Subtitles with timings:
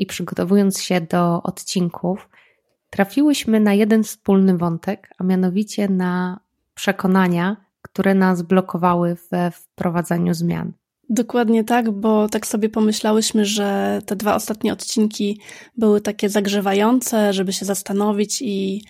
[0.00, 2.28] i przygotowując się do odcinków,
[2.90, 6.40] trafiłyśmy na jeden wspólny wątek, a mianowicie na
[6.74, 10.72] przekonania, które nas blokowały we wprowadzaniu zmian.
[11.12, 15.40] Dokładnie tak, bo tak sobie pomyślałyśmy, że te dwa ostatnie odcinki
[15.76, 18.84] były takie zagrzewające, żeby się zastanowić i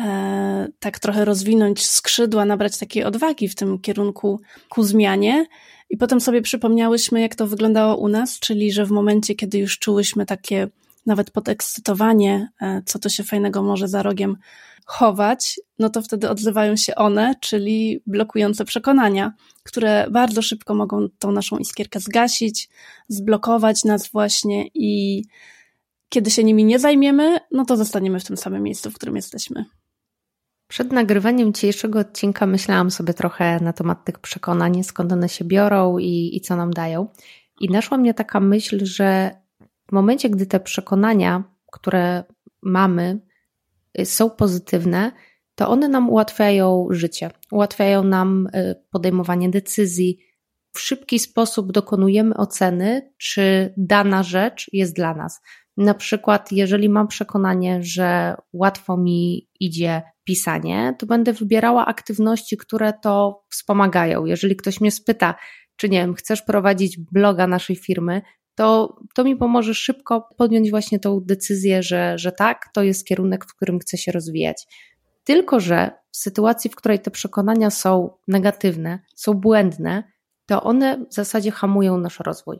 [0.00, 5.46] e, tak trochę rozwinąć skrzydła, nabrać takiej odwagi w tym kierunku ku zmianie.
[5.90, 9.78] I potem sobie przypomniałyśmy, jak to wyglądało u nas, czyli że w momencie, kiedy już
[9.78, 10.68] czułyśmy takie
[11.06, 14.36] nawet podekscytowanie, e, co to się fajnego może za rogiem
[14.86, 21.32] chować, no to wtedy odzywają się one, czyli blokujące przekonania, które bardzo szybko mogą tą
[21.32, 22.68] naszą iskierkę zgasić,
[23.08, 25.24] zblokować nas właśnie i
[26.08, 29.64] kiedy się nimi nie zajmiemy, no to zostaniemy w tym samym miejscu, w którym jesteśmy.
[30.68, 35.98] Przed nagrywaniem dzisiejszego odcinka myślałam sobie trochę na temat tych przekonań, skąd one się biorą
[35.98, 37.08] i, i co nam dają.
[37.60, 39.30] I naszła mnie taka myśl, że
[39.88, 42.24] w momencie, gdy te przekonania, które
[42.62, 43.20] mamy,
[44.00, 45.12] y, są pozytywne,
[45.54, 50.18] to one nam ułatwiają życie, ułatwiają nam y, podejmowanie decyzji.
[50.72, 55.40] W szybki sposób dokonujemy oceny, czy dana rzecz jest dla nas.
[55.76, 62.92] Na przykład, jeżeli mam przekonanie, że łatwo mi idzie pisanie, to będę wybierała aktywności, które
[63.02, 64.24] to wspomagają.
[64.24, 65.34] Jeżeli ktoś mnie spyta,
[65.76, 68.22] czy nie wiem, chcesz prowadzić bloga naszej firmy,
[68.54, 73.44] to, to mi pomoże szybko podjąć właśnie tą decyzję, że, że tak, to jest kierunek,
[73.44, 74.66] w którym chcę się rozwijać.
[75.24, 80.04] Tylko, że w sytuacji, w której te przekonania są negatywne, są błędne,
[80.46, 82.58] to one w zasadzie hamują nasz rozwój.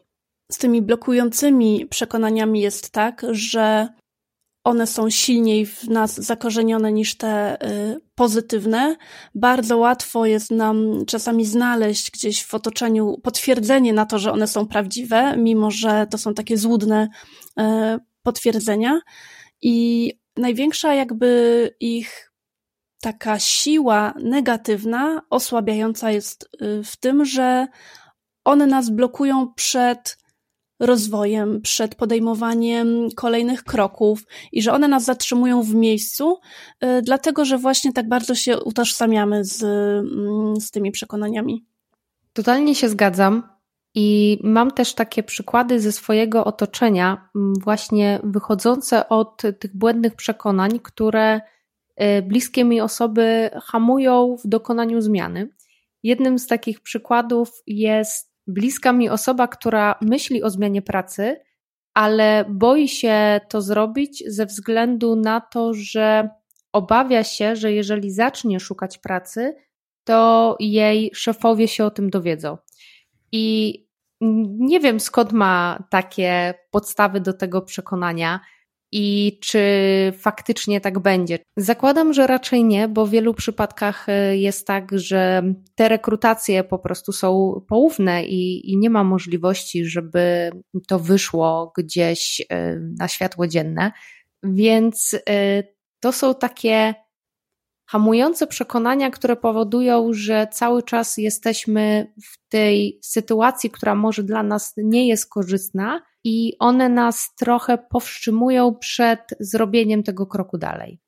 [0.53, 3.89] Z tymi blokującymi przekonaniami jest tak, że
[4.65, 8.97] one są silniej w nas zakorzenione niż te y, pozytywne.
[9.35, 14.67] Bardzo łatwo jest nam czasami znaleźć gdzieś w otoczeniu potwierdzenie na to, że one są
[14.67, 17.09] prawdziwe, mimo że to są takie złudne
[17.61, 17.63] y,
[18.23, 19.01] potwierdzenia.
[19.63, 22.33] I największa jakby ich
[23.01, 27.67] taka siła negatywna, osłabiająca jest y, w tym, że
[28.45, 30.26] one nas blokują przed
[30.81, 34.23] rozwojem, przed podejmowaniem kolejnych kroków
[34.53, 36.39] i że one nas zatrzymują w miejscu,
[36.85, 41.65] y, dlatego że właśnie tak bardzo się utożsamiamy z, mm, z tymi przekonaniami.
[42.33, 43.57] Totalnie się zgadzam.
[43.99, 50.81] I mam też takie przykłady ze swojego otoczenia, mm, właśnie wychodzące od tych błędnych przekonań,
[50.83, 55.49] które y, bliskie mi osoby hamują w dokonaniu zmiany.
[56.03, 61.41] Jednym z takich przykładów jest bliska mi osoba, która myśli o zmianie pracy,
[61.95, 66.29] ale boi się to zrobić ze względu na to, że
[66.73, 69.57] obawia się, że jeżeli zacznie szukać pracy,
[70.05, 72.59] to jej szefowie się o tym dowiedzą.
[73.33, 73.87] I
[74.59, 78.41] nie wiem skąd ma takie podstawy do tego przekonania
[78.99, 79.63] i czy
[80.19, 81.39] faktycznie tak będzie.
[81.57, 85.43] Zakładam, że raczej nie, bo w wielu przypadkach e, jest tak, że
[85.75, 90.51] te rekrutacje po prostu są poufne i, i nie ma możliwości, żeby
[90.89, 93.93] to wyszło gdzieś e, na światło dzienne.
[94.43, 95.63] Więc e,
[96.01, 96.95] to są takie
[97.87, 104.75] hamujące przekonania, które powodują, że cały czas jesteśmy w tej sytuacji, która może dla nas
[104.77, 111.01] nie jest korzystna, i one nas trochę powstrzymują przed zrobieniem tego kroku dalej.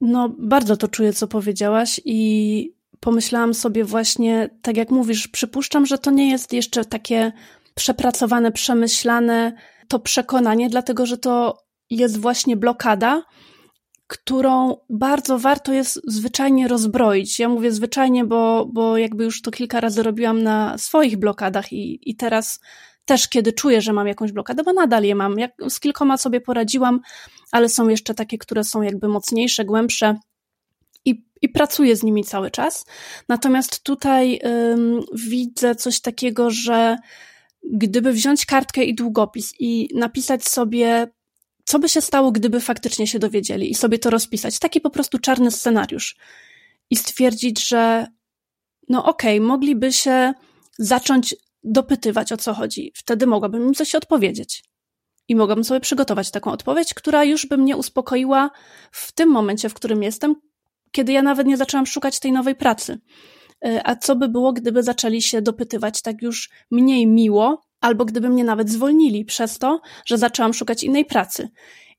[0.00, 5.98] No, bardzo to czuję, co powiedziałaś, i pomyślałam sobie właśnie, tak jak mówisz, przypuszczam, że
[5.98, 7.32] to nie jest jeszcze takie
[7.74, 9.52] przepracowane, przemyślane
[9.88, 11.58] to przekonanie, dlatego że to
[11.90, 13.22] jest właśnie blokada,
[14.06, 17.38] którą bardzo warto jest zwyczajnie rozbroić.
[17.38, 22.10] Ja mówię zwyczajnie, bo, bo jakby już to kilka razy robiłam na swoich blokadach i,
[22.10, 22.60] i teraz
[23.04, 25.38] też kiedy czuję, że mam jakąś blokadę, bo nadal je mam.
[25.38, 27.00] Jak, z kilkoma sobie poradziłam,
[27.52, 30.16] ale są jeszcze takie, które są jakby mocniejsze, głębsze.
[31.04, 32.86] I, i pracuję z nimi cały czas.
[33.28, 34.40] Natomiast tutaj
[34.72, 36.96] ym, widzę coś takiego, że
[37.72, 41.06] gdyby wziąć kartkę i długopis i napisać sobie,
[41.66, 45.18] co by się stało, gdyby faktycznie się dowiedzieli, i sobie to rozpisać, taki po prostu
[45.18, 46.16] czarny scenariusz,
[46.90, 48.06] i stwierdzić, że
[48.88, 50.34] no okej, okay, mogliby się
[50.78, 52.92] zacząć dopytywać o co chodzi.
[52.94, 54.64] Wtedy mogłabym im coś odpowiedzieć.
[55.28, 58.50] I mogłabym sobie przygotować taką odpowiedź, która już by mnie uspokoiła
[58.92, 60.34] w tym momencie, w którym jestem,
[60.92, 62.98] kiedy ja nawet nie zaczęłam szukać tej nowej pracy.
[63.64, 68.28] E, a co by było, gdyby zaczęli się dopytywać tak już mniej miło, albo gdyby
[68.28, 71.48] mnie nawet zwolnili przez to, że zaczęłam szukać innej pracy.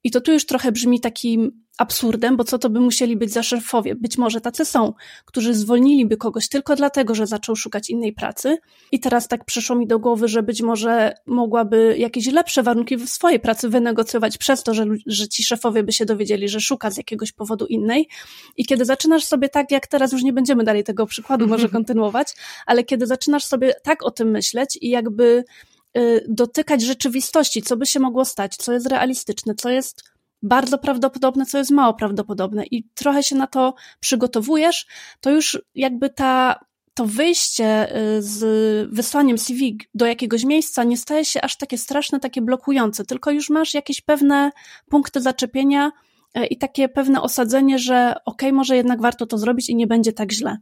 [0.04, 3.44] I to tu już trochę brzmi takim absurdem, bo co to by musieli być za
[3.44, 3.96] szefowie?
[3.96, 4.94] Być może tacy są,
[5.26, 8.58] którzy zwolniliby kogoś tylko dlatego, że zaczął szukać innej pracy.
[8.92, 13.10] I teraz tak przyszło mi do głowy, że być może mogłaby jakieś lepsze warunki w
[13.10, 16.98] swojej pracy wynegocjować przez to, że, że ci szefowie by się dowiedzieli, że szuka z
[16.98, 18.08] jakiegoś powodu innej.
[18.58, 22.34] I kiedy zaczynasz sobie tak, jak teraz już nie będziemy dalej tego przykładu może kontynuować,
[22.66, 25.44] ale kiedy zaczynasz sobie tak o tym myśleć i jakby
[25.98, 31.46] y, dotykać rzeczywistości, co by się mogło stać, co jest realistyczne, co jest bardzo prawdopodobne,
[31.46, 34.88] co jest mało prawdopodobne i trochę się na to przygotowujesz,
[35.22, 36.60] to już jakby ta,
[36.94, 42.20] to wyjście y, z wysłaniem CV do jakiegoś miejsca nie staje się aż takie straszne,
[42.20, 44.52] takie blokujące, tylko już masz jakieś pewne
[44.90, 45.92] punkty zaczepienia
[46.38, 49.88] y, i takie pewne osadzenie, że okej, okay, może jednak warto to zrobić i nie
[49.88, 50.58] będzie tak źle.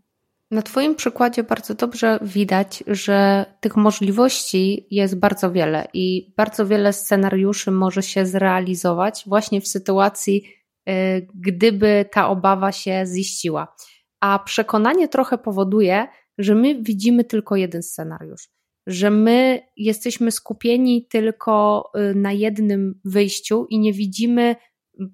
[0.52, 6.94] Na Twoim przykładzie bardzo dobrze widać, że tych możliwości jest bardzo wiele i bardzo wiele
[6.94, 10.44] scenariuszy może się zrealizować właśnie w sytuacji,
[10.90, 13.76] y, gdyby ta obawa się ziściła.
[14.22, 16.08] A przekonanie trochę powoduje,
[16.38, 18.50] że my widzimy tylko jeden scenariusz,
[18.88, 24.56] że my jesteśmy skupieni tylko y, na jednym wyjściu i nie widzimy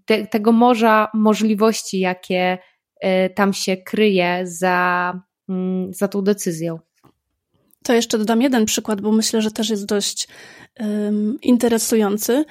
[0.06, 2.58] te, tego morza możliwości, jakie
[3.36, 5.14] tam się kryje za,
[5.50, 6.80] mm, za tą decyzją.
[7.84, 10.28] To jeszcze dodam jeden przykład, bo myślę, że też jest dość
[10.80, 12.46] um, interesujący.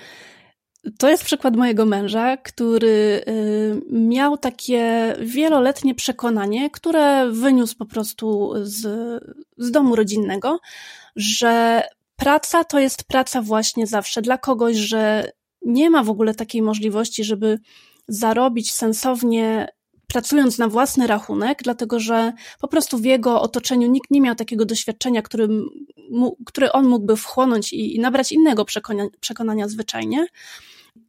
[0.99, 8.53] To jest przykład mojego męża, który y, miał takie wieloletnie przekonanie, które wyniósł po prostu
[8.63, 8.83] z,
[9.59, 10.59] z domu rodzinnego,
[11.17, 11.83] że
[12.17, 15.33] praca to jest praca właśnie zawsze dla kogoś, że
[15.63, 17.59] nie ma w ogóle takiej możliwości, żeby
[18.09, 19.69] zarobić sensownie
[20.13, 24.65] pracując na własny rachunek, dlatego że po prostu w jego otoczeniu nikt nie miał takiego
[24.65, 25.71] doświadczenia, którym,
[26.47, 30.27] który on mógłby wchłonąć i, i nabrać innego przekonania, przekonania zwyczajnie.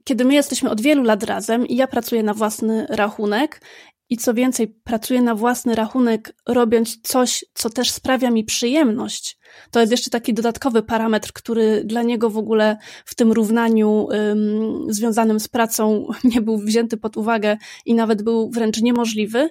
[0.04, 3.62] Kiedy my jesteśmy od wielu lat razem i ja pracuję na własny rachunek
[4.12, 9.38] i co więcej, pracuję na własny rachunek, robiąc coś, co też sprawia mi przyjemność.
[9.72, 14.86] To jest jeszcze taki dodatkowy parametr, który dla niego w ogóle w tym równaniu ym,
[14.94, 19.50] związanym z pracą nie był wzięty pod uwagę i nawet był wręcz niemożliwy.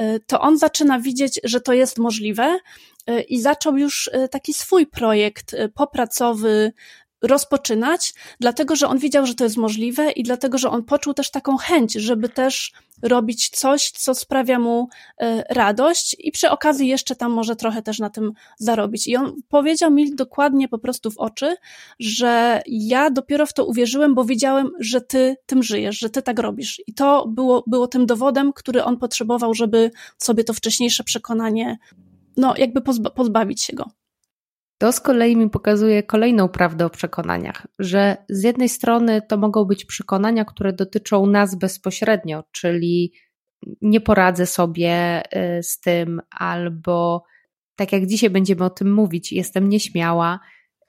[0.00, 2.58] Y, to on zaczyna widzieć, że to jest możliwe
[3.10, 6.72] y, i zaczął już y, taki swój projekt popracowy,
[7.22, 11.30] rozpoczynać, dlatego że on widział, że to jest możliwe i dlatego, że on poczuł też
[11.30, 12.72] taką chęć, żeby też
[13.02, 14.88] robić coś, co sprawia mu
[15.18, 19.06] e, radość i przy okazji jeszcze tam może trochę też na tym zarobić.
[19.06, 21.56] I on powiedział mi dokładnie po prostu w oczy,
[21.98, 26.38] że ja dopiero w to uwierzyłem, bo wiedziałem, że ty tym żyjesz, że ty tak
[26.38, 26.82] robisz.
[26.86, 31.78] I to było, było tym dowodem, który on potrzebował, żeby sobie to wcześniejsze przekonanie,
[32.36, 33.99] no jakby pozba pozbawić się go.
[34.80, 39.64] To z kolei mi pokazuje kolejną prawdę o przekonaniach, że z jednej strony to mogą
[39.64, 43.12] być przekonania, które dotyczą nas bezpośrednio, czyli
[43.82, 45.22] nie poradzę sobie
[45.58, 47.24] y, z tym, albo
[47.76, 50.40] tak jak dzisiaj będziemy o tym mówić, jestem nieśmiała,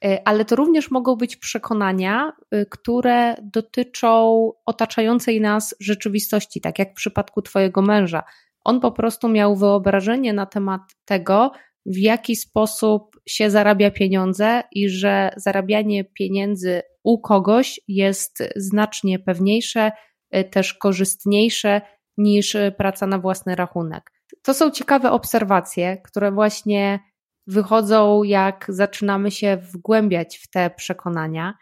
[0.06, 6.92] y, ale to również mogą być przekonania, y, które dotyczą otaczającej nas rzeczywistości, tak jak
[6.92, 8.24] w przypadku Twojego męża.
[8.64, 11.52] On po prostu miał wyobrażenie na temat tego,
[11.86, 19.92] w jaki sposób się zarabia pieniądze i że zarabianie pieniędzy u kogoś jest znacznie pewniejsze,
[20.36, 21.82] y, też korzystniejsze
[22.18, 24.12] niż praca na własny rachunek.
[24.42, 27.00] To są ciekawe obserwacje, które właśnie
[27.48, 31.54] wychodzą, jak zaczynamy się wgłębiać w te przekonania.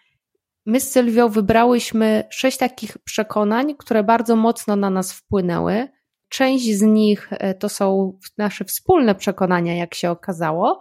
[0.65, 5.88] My z Sylwią wybrałyśmy sześć takich przekonań, które bardzo mocno na nas wpłynęły.
[6.29, 10.79] Część z nich e, to są nasze wspólne przekonania, jak się okazało,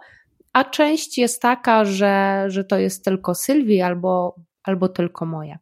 [0.53, 5.59] a część jest taka, że, że to jest tylko Sylwii albo, albo tylko moja.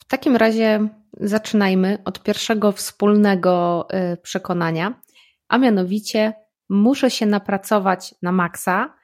[0.00, 0.88] W takim razie
[1.20, 5.00] zaczynajmy od pierwszego wspólnego e, przekonania,
[5.48, 6.32] a mianowicie
[6.68, 8.94] muszę się napracować na maksa,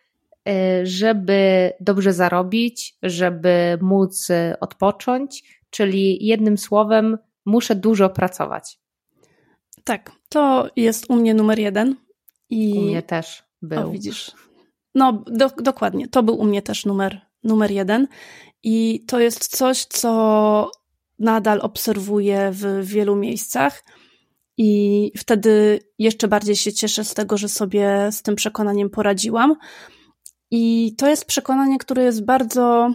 [0.49, 4.29] e, żeby dobrze zarobić, żeby móc
[4.61, 8.79] odpocząć, czyli jednym słowem, muszę dużo pracować.
[9.88, 11.97] Tak, to jest u mnie numer jeden.
[12.50, 12.78] I...
[12.78, 13.88] U mnie też był.
[13.88, 14.33] O, widzisz.
[14.95, 16.09] No, do, dokładnie.
[16.09, 18.09] To był u mnie też numer, numer jeden.
[18.62, 20.71] I to jest coś, co
[21.18, 23.85] nadal obserwuję w wielu miejscach.
[24.57, 29.57] I wtedy jeszcze bardziej się cieszę z tego, że sobie z tym przekonaniem poradziłam.
[30.50, 32.95] I to jest przekonanie, które jest bardzo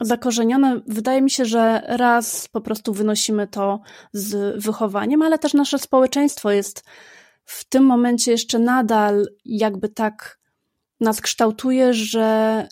[0.00, 0.80] zakorzenione.
[0.86, 3.80] Wydaje mi się, że raz po prostu wynosimy to
[4.12, 6.84] z wychowaniem, ale też nasze społeczeństwo jest
[7.44, 10.38] w tym momencie jeszcze nadal jakby tak
[11.00, 12.68] nas kształtuje, że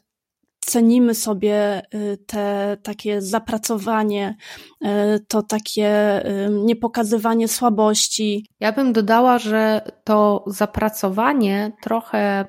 [0.67, 4.37] cenimy sobie y, te takie zapracowanie,
[4.85, 4.87] y,
[5.29, 8.47] to takie y, niepokazywanie słabości.
[8.61, 12.45] Ja bym dodała, że to zapracowanie trochę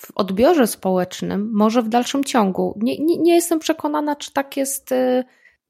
[0.00, 2.78] w odbiorze społecznym, może w dalszym ciągu.
[2.82, 4.94] Nie, nie, nie jestem przekonana, czy tak jest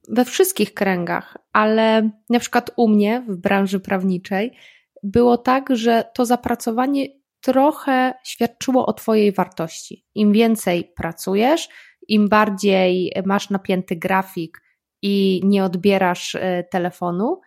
[0.09, 4.57] we wszystkich kręgach, ale na przykład u mnie w branży prawniczej
[5.03, 7.07] było tak, że to zapracowanie
[7.41, 10.05] trochę świadczyło o Twojej wartości.
[10.15, 11.69] Im więcej pracujesz,
[12.09, 14.63] im bardziej masz napięty grafik
[15.03, 17.41] i nie odbierasz e, telefonu,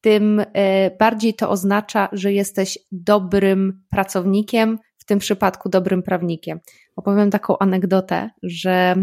[0.00, 6.60] tym e, bardziej to oznacza, że jesteś dobrym pracownikiem, w tym przypadku dobrym prawnikiem.
[6.96, 8.94] Opowiem taką anegdotę, że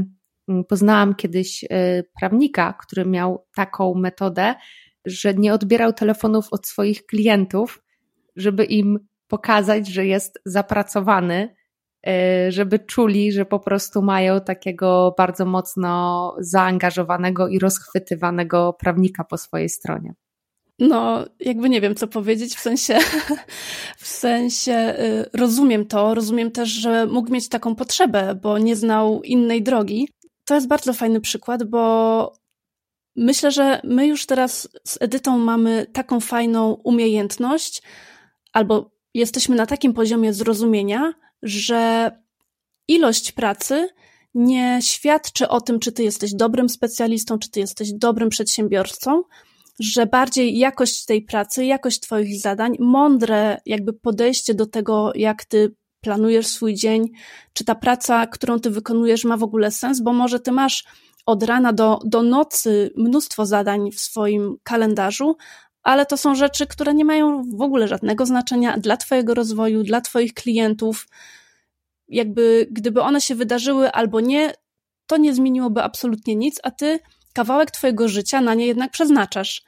[0.48, 4.56] mm, poznałam kiedyś e, prawnika, który miał taką metodę,
[5.06, 7.84] że nie odbierał telefonów od swoich klientów,
[8.36, 11.56] żeby im pokazać, że jest zapracowany,
[12.08, 19.38] y, żeby czuli, że po prostu mają takiego bardzo mocno zaangażowanego i rozchwytywanego prawnika po
[19.38, 20.14] swojej stronie.
[20.82, 23.00] No, jakby nie wiem, co powiedzieć, w sensie,
[23.98, 29.22] w sensie y, rozumiem to, rozumiem też, że mógł mieć taką potrzebę, bo nie znał
[29.24, 30.10] innej drogi.
[30.46, 32.34] To jest bardzo fajny przykład, bo
[33.16, 37.82] myślę, że my już teraz z Edytą mamy taką fajną umiejętność,
[38.54, 42.12] albo jesteśmy na takim poziomie zrozumienia, że
[42.88, 43.90] ilość pracy
[44.34, 49.24] nie świadczy o tym, czy ty jesteś dobrym specjalistą, czy ty jesteś dobrym przedsiębiorcą,
[49.82, 55.76] że bardziej jakość tej pracy, jakość twoich zadań, mądre jakby podejście do tego, jak ty
[56.02, 57.10] planujesz swój dzień,
[57.54, 60.86] czy ta praca, którą ty wykonujesz ma w ogóle sens, bo może ty masz
[61.26, 65.38] od rana do, do nocy mnóstwo zadań w swoim kalendarzu,
[65.84, 70.02] ale to są rzeczy, które nie mają w ogóle żadnego znaczenia dla Twojego rozwoju, dla
[70.02, 71.08] Twoich klientów.
[72.08, 74.54] Jakby gdyby one się wydarzyły albo nie,
[75.08, 77.00] to nie zmieniłoby absolutnie nic, a Ty
[77.34, 79.64] kawałek Twojego życia na nie jednak przeznaczasz.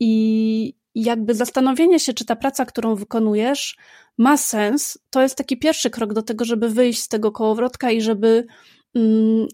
[0.00, 3.76] I jakby zastanowienie się, czy ta praca, którą wykonujesz,
[4.18, 8.00] ma sens, to jest taki pierwszy krok do tego, żeby wyjść z tego kołowrotka i
[8.00, 8.46] żeby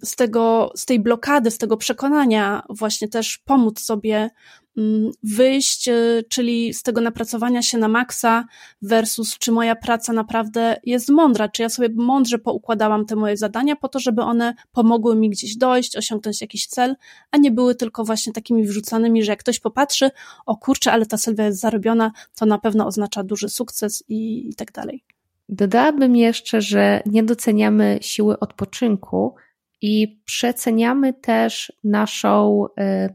[0.02, 4.30] z, tego, z tej blokady, z tego przekonania właśnie też pomóc sobie
[4.76, 8.44] Mm, wyjść, e, czyli z tego napracowania się na maksa
[8.82, 13.76] versus czy moja praca naprawdę jest mądra, czy ja sobie mądrze poukładałam te moje zadania
[13.76, 16.96] po to, żeby one pomogły mi gdzieś dojść, osiągnąć jakiś cel,
[17.30, 20.10] a nie były tylko właśnie takimi wrzucanymi, że jak ktoś popatrzy,
[20.46, 24.54] o kurczę, ale ta Sylwia jest zarobiona, to na pewno oznacza duży sukces i, i
[24.54, 25.13] tak dalej.
[25.48, 29.34] Dodałabym jeszcze, że nie doceniamy siły odpoczynku
[29.82, 33.14] i przeceniamy też naszą y,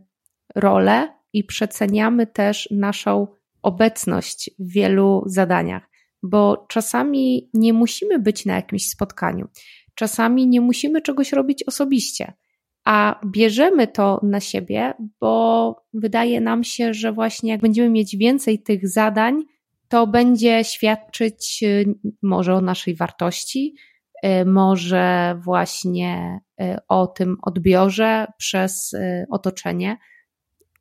[0.55, 3.27] rolę i przeceniamy też naszą
[3.61, 5.89] obecność w wielu zadaniach,
[6.23, 9.47] bo czasami nie musimy być na jakimś spotkaniu,
[9.95, 12.33] czasami nie musimy czegoś robić osobiście,
[12.85, 18.63] a bierzemy to na siebie, bo wydaje nam się, że właśnie jak będziemy mieć więcej
[18.63, 19.43] tych zadań,
[19.89, 21.85] to będzie świadczyć y,
[22.21, 23.75] może o naszej wartości,
[24.25, 28.95] y, może właśnie y, o tym odbiorze przez
[29.29, 29.97] otoczenie.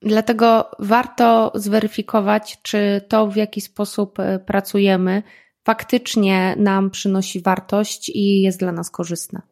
[0.02, 5.22] Dlatego warto zweryfikować, czy to, w jaki sposób pracujemy,
[5.64, 9.42] faktycznie nam przynosi wartość i jest dla nas korzystne.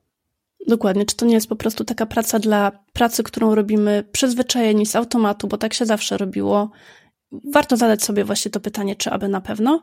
[0.67, 4.97] Dokładnie, czy to nie jest po prostu taka praca dla pracy, którą robimy przyzwyczajeni z
[4.97, 6.71] automatu, bo tak się zawsze robiło.
[7.45, 9.83] Warto zadać sobie właśnie to pytanie, czy aby na pewno.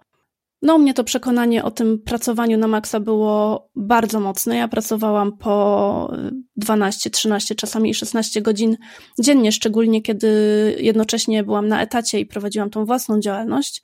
[0.61, 4.57] No, mnie to przekonanie o tym pracowaniu na maksa było bardzo mocne.
[4.57, 6.13] Ja pracowałam po
[6.55, 8.77] 12, 13, czasami i 16 godzin
[9.19, 10.27] dziennie, szczególnie kiedy
[10.79, 13.83] jednocześnie byłam na etacie i prowadziłam tą własną działalność.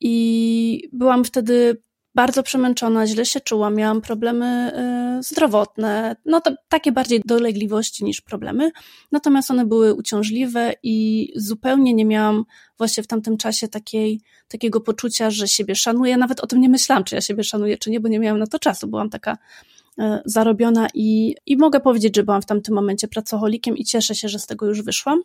[0.00, 1.82] I byłam wtedy
[2.14, 4.72] bardzo przemęczona, źle się czułam, miałam problemy
[5.18, 8.70] y, zdrowotne, no to takie bardziej dolegliwości niż problemy.
[9.12, 12.44] Natomiast one były uciążliwe i zupełnie nie miałam
[12.78, 16.16] właśnie w tamtym czasie takiej, takiego poczucia, że siebie szanuję.
[16.16, 18.46] Nawet o tym nie myślałam, czy ja siebie szanuję, czy nie, bo nie miałam na
[18.46, 18.88] to czasu.
[18.88, 19.38] Byłam taka
[20.00, 24.28] y, zarobiona i, i mogę powiedzieć, że byłam w tamtym momencie pracocholikiem i cieszę się,
[24.28, 25.22] że z tego już wyszłam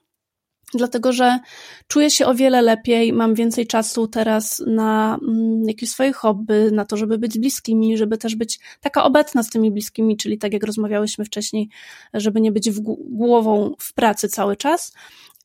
[0.74, 1.40] dlatego że
[1.88, 6.86] czuję się o wiele lepiej, mam więcej czasu teraz na mm, jakieś swoje hobby, na
[6.86, 10.64] to, żeby być bliskimi, żeby też być taka obecna z tymi bliskimi, czyli tak jak
[10.64, 11.70] rozmawiałyśmy wcześniej,
[12.14, 12.80] żeby nie być w
[13.10, 14.94] głową w pracy cały czas.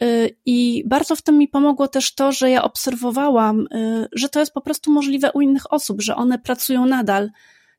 [0.02, 4.40] Y, I bardzo w tym mi pomogło też to, że ja obserwowałam, y, że to
[4.40, 7.30] jest po prostu możliwe u innych osób, że one pracują nadal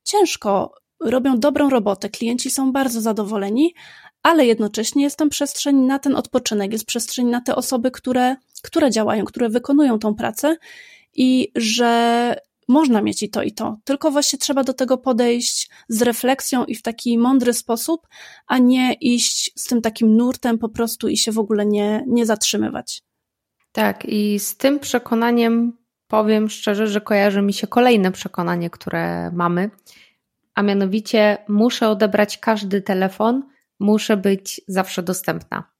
[0.04, 3.74] ciężko, robią dobrą robotę, klienci są bardzo zadowoleni,
[4.24, 8.92] ale jednocześnie jest tam przestrzeń na ten odpoczynek, jest przestrzeń na te osoby, które, które
[8.92, 10.58] działają, które wykonują tą pracę
[11.14, 12.36] i że
[12.68, 13.78] można mieć i to, i to.
[13.84, 18.08] Tylko właśnie trzeba do tego podejść z refleksją i w taki mądry sposób,
[18.48, 22.26] a nie iść z tym takim nurtem po prostu i się w ogóle nie, nie
[22.26, 23.04] zatrzymywać.
[23.72, 29.70] Tak, i z tym przekonaniem powiem szczerze, że kojarzy mi się kolejne przekonanie, które mamy,
[30.56, 33.44] a mianowicie muszę odebrać każdy telefon,
[33.82, 35.72] muszę być zawsze dostępna.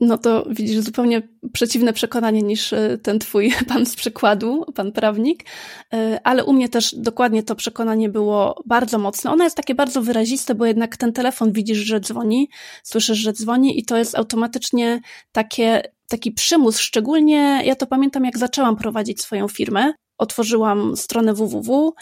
[0.00, 5.44] No to widzisz zupełnie przeciwne przekonanie niż e, ten twój pan z przykładu, pan prawnik,
[5.92, 9.30] e, ale u mnie też dokładnie to przekonanie było bardzo mocne.
[9.30, 12.48] Ono jest takie bardzo wyraziste, bo jednak ten telefon widzisz, że dzwoni,
[12.82, 15.00] słyszysz, że dzwoni i to jest automatycznie
[15.32, 21.92] takie, taki przymus, szczególnie ja to pamiętam jak zaczęłam prowadzić swoją firmę, otworzyłam stronę www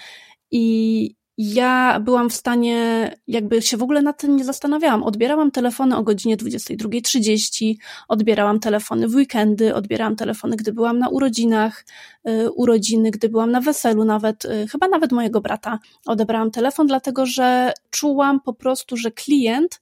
[0.50, 5.02] i ja byłam w stanie, jakby się w ogóle nad tym nie zastanawiałam.
[5.02, 7.75] Odbierałam telefony o godzinie 22.30,
[8.09, 11.85] odbierałam telefony w weekendy, odbierałam telefony, gdy byłam na urodzinach,
[12.28, 17.26] y, urodziny, gdy byłam na weselu, nawet, y, chyba nawet mojego brata odebrałam telefon, dlatego
[17.26, 19.81] że czułam po prostu, że klient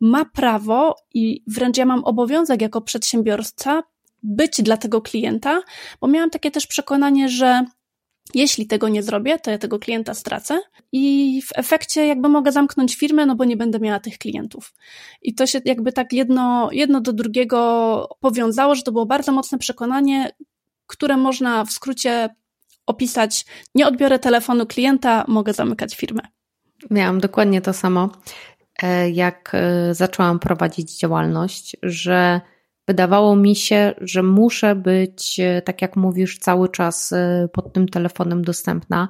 [0.00, 3.82] ma prawo i wręcz ja mam obowiązek jako przedsiębiorca
[4.22, 5.62] być dla tego klienta,
[6.00, 7.64] bo miałam takie też przekonanie, że
[8.34, 10.60] jeśli tego nie zrobię, to ja tego klienta stracę
[10.92, 14.74] i w efekcie jakby mogę zamknąć firmę, no bo nie będę miała tych klientów.
[15.22, 19.58] I to się jakby tak jedno, jedno do drugiego powiązało, że to było bardzo mocne
[19.58, 20.30] przekonanie,
[20.86, 22.28] które można w skrócie
[22.86, 26.22] opisać: nie odbiorę telefonu klienta, mogę zamykać firmę.
[26.90, 28.10] Miałam dokładnie to samo,
[28.82, 32.40] e, jak e, zaczęłam prowadzić działalność, że
[32.88, 37.88] Wydawało mi się, że muszę być, e, tak jak mówisz, cały czas e, pod tym
[37.88, 39.08] telefonem dostępna.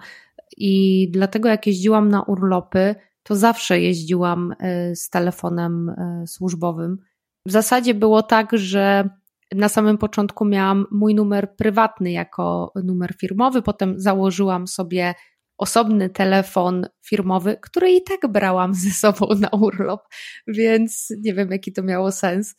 [0.57, 5.95] I dlatego, jak jeździłam na urlopy, to zawsze jeździłam e, z telefonem
[6.27, 6.99] służbowym.
[7.47, 9.09] W zasadzie było tak, że
[9.55, 15.15] na samym początku miałam mój numer prywatny jako numer firmowy, potem założyłam sobie
[15.59, 20.01] osobny telefon firmowy, który i tak brałam ze sobą na urlop,
[20.47, 22.55] więc nie wiem, jaki to miało sens.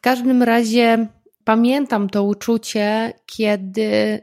[0.00, 1.06] W każdym razie
[1.44, 4.20] pamiętam to uczucie, kiedy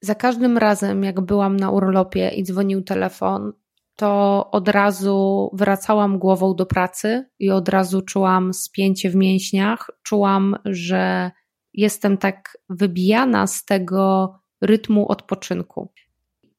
[0.00, 3.52] za każdym razem, jak byłam na urlopie i dzwonił telefon,
[3.96, 9.90] to od razu wracałam głową do pracy i od razu czułam spięcie w mięśniach.
[10.02, 11.30] Czułam, że
[11.74, 15.92] jestem tak wybijana z tego rytmu odpoczynku.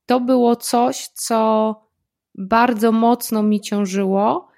[0.06, 1.76] To było coś, co
[2.36, 4.49] bardzo mocno mi ciążyło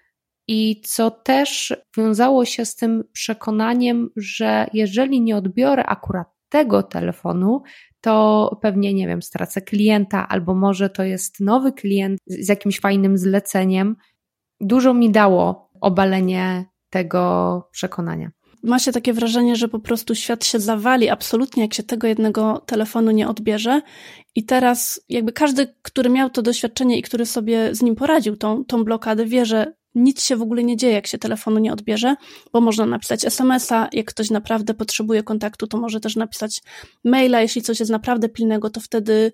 [0.47, 7.61] i co też wiązało się z tym przekonaniem, że jeżeli nie odbiorę akurat tego telefonu,
[8.01, 13.17] to pewnie, nie wiem, stracę klienta, albo może to jest nowy klient z jakimś fajnym
[13.17, 13.95] zleceniem.
[14.59, 18.31] Dużo mi dało obalenie tego przekonania.
[18.63, 22.63] Ma się takie wrażenie, że po prostu świat się zawali absolutnie, jak się tego jednego
[22.65, 23.81] telefonu nie odbierze.
[24.35, 28.65] I teraz, jakby każdy, który miał to doświadczenie i który sobie z nim poradził, tą,
[28.65, 32.15] tą blokadę, wie, że nic się w ogóle nie dzieje, jak się telefonu nie odbierze,
[32.53, 36.61] bo można napisać SMS-a, jak ktoś naprawdę potrzebuje kontaktu, to może też napisać
[37.03, 39.31] maila, jeśli coś jest naprawdę pilnego, to wtedy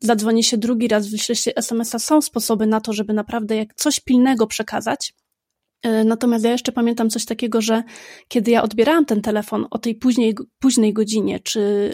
[0.00, 1.98] zadzwoni się drugi raz, wyśle się SMS-a.
[1.98, 5.14] Są sposoby na to, żeby naprawdę jak coś pilnego przekazać.
[5.82, 7.82] E, natomiast ja jeszcze pamiętam coś takiego, że
[8.28, 11.90] kiedy ja odbierałam ten telefon o tej później, późnej godzinie, czy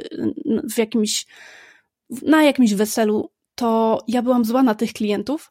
[0.74, 1.26] w jakimś,
[2.22, 5.51] na jakimś weselu, to ja byłam zła na tych klientów,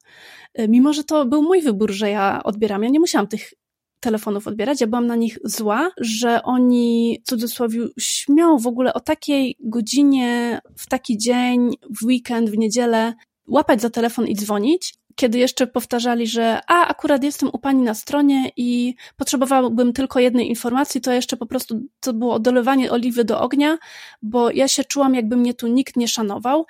[0.54, 2.84] e, mimo że to był mój wybór, że ja odbieram.
[2.84, 3.54] Ja nie musiałam tych
[4.00, 4.82] telefonów odbierać.
[4.82, 10.60] Ja byłam na nich zła, że oni, w cudzysłowie, śmią w ogóle o takiej godzinie,
[10.78, 13.14] w taki dzień, w weekend, w niedzielę,
[13.48, 14.94] łapać za telefon i dzwonić.
[15.16, 20.50] Kiedy jeszcze powtarzali, że a, akurat jestem u pani na stronie i potrzebowałbym tylko jednej
[20.50, 23.78] informacji, to jeszcze po prostu to było dolewanie oliwy do ognia,
[24.22, 26.66] bo ja się czułam, jakby mnie tu nikt nie szanował.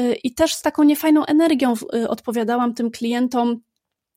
[0.00, 3.60] Y, I też z taką niefajną energią y, odpowiadałam tym klientom.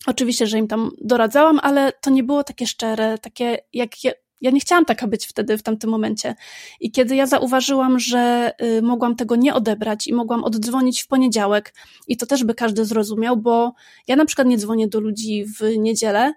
[0.06, 4.52] Oczywiście, że im tam doradzałam, ale to nie było takie szczere, takie jak ja, ja
[4.52, 6.36] nie chciałam taka być wtedy, w tamtym momencie.
[6.80, 11.74] I kiedy ja zauważyłam, że y, mogłam tego nie odebrać i mogłam oddzwonić w poniedziałek,
[12.08, 13.74] i to też by każdy zrozumiał, bo
[14.08, 16.34] ja na przykład nie dzwonię do ludzi w niedzielę,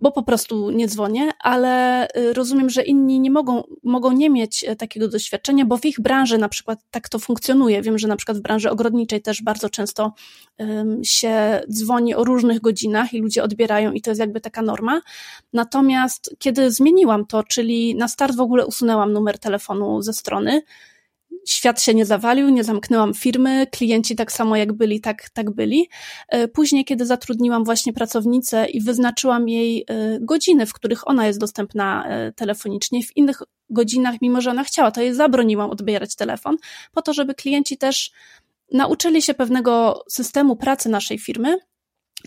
[0.00, 4.64] bo po prostu nie dzwonię, ale y, rozumiem, że inni nie mogą, mogą nie mieć
[4.64, 7.82] e, takiego doświadczenia, bo w ich branży na przykład tak to funkcjonuje.
[7.82, 10.12] Wiem, że na przykład w branży ogrodniczej też bardzo często
[10.58, 15.00] um, się dzwoni o różnych godzinach i ludzie odbierają i to jest jakby taka norma.
[15.52, 20.62] Natomiast kiedy zmieniłam to, czyli na start w ogóle usunęłam numer telefonu ze strony,
[21.50, 25.88] świat się nie zawalił, nie zamknęłam firmy, klienci tak samo jak byli, tak, tak byli.
[26.28, 31.40] E, później, kiedy zatrudniłam właśnie pracownicę i wyznaczyłam jej e, godziny, w których ona jest
[31.40, 36.56] dostępna e, telefonicznie, w innych godzinach, mimo że ona chciała, to jej zabroniłam odbierać telefon,
[36.92, 38.12] po to, żeby klienci też
[38.72, 41.58] nauczyli się pewnego systemu pracy naszej firmy,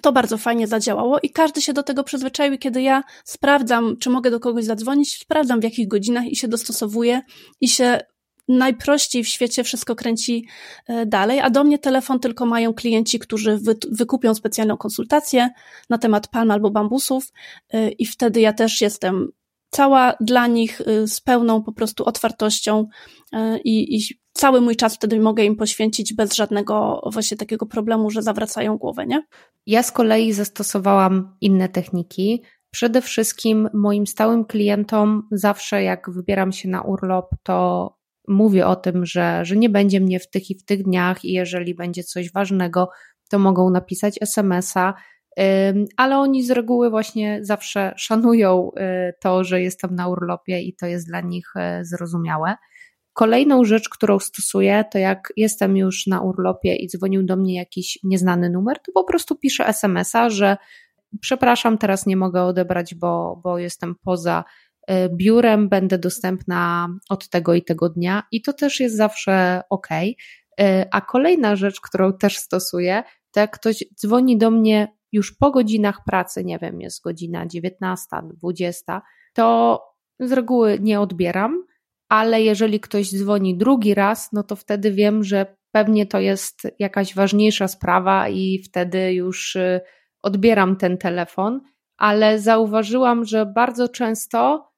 [0.01, 2.57] to bardzo fajnie zadziałało i każdy się do tego przyzwyczaił.
[2.57, 7.21] Kiedy ja sprawdzam, czy mogę do kogoś zadzwonić, sprawdzam w jakich godzinach i się dostosowuję
[7.61, 7.99] i się
[8.47, 10.45] najprościej w świecie wszystko kręci
[10.87, 15.49] e, dalej, a do mnie telefon tylko mają klienci, którzy wy, wykupią specjalną konsultację
[15.89, 17.31] na temat palm albo bambusów
[17.69, 19.31] e, i wtedy ja też jestem
[19.69, 22.87] cała dla nich e, z pełną po prostu otwartością
[23.63, 24.01] i, i
[24.33, 29.07] cały mój czas wtedy mogę im poświęcić bez żadnego właśnie takiego problemu, że zawracają głowę,
[29.07, 29.23] nie?
[29.65, 32.41] Ja z kolei zastosowałam inne techniki.
[32.71, 39.05] Przede wszystkim moim stałym klientom zawsze jak wybieram się na urlop, to mówię o tym,
[39.05, 42.31] że, że nie będzie mnie w tych i w tych dniach i jeżeli będzie coś
[42.31, 42.89] ważnego,
[43.29, 44.93] to mogą napisać SMS-a,
[45.97, 50.85] ale oni z reguły właśnie zawsze szanują y, to, że jestem na urlopie i to
[50.85, 52.55] jest dla nich y, zrozumiałe.
[53.13, 57.99] Kolejną rzecz, którą stosuję, to jak jestem już na urlopie i dzwonił do mnie jakiś
[58.03, 60.57] nieznany numer, to po prostu piszę SMS-a, że
[61.21, 64.43] przepraszam, teraz nie mogę odebrać, bo, bo jestem poza
[65.09, 69.87] biurem będę dostępna od tego i tego dnia i to też jest zawsze ok.
[70.91, 76.03] A kolejna rzecz, którą też stosuję, to jak ktoś dzwoni do mnie już po godzinach
[76.05, 79.01] pracy, nie wiem, jest godzina 19, 20,
[79.33, 79.79] to
[80.19, 81.65] z reguły nie odbieram,
[82.09, 87.15] ale jeżeli ktoś dzwoni drugi raz, no to wtedy wiem, że pewnie to jest jakaś
[87.15, 89.81] ważniejsza sprawa i wtedy już y,
[90.21, 91.61] odbieram ten telefon,
[91.97, 94.70] ale zauważyłam, że bardzo często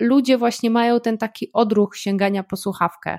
[0.00, 3.18] ludzie właśnie mają ten taki odruch sięgania po słuchawkę.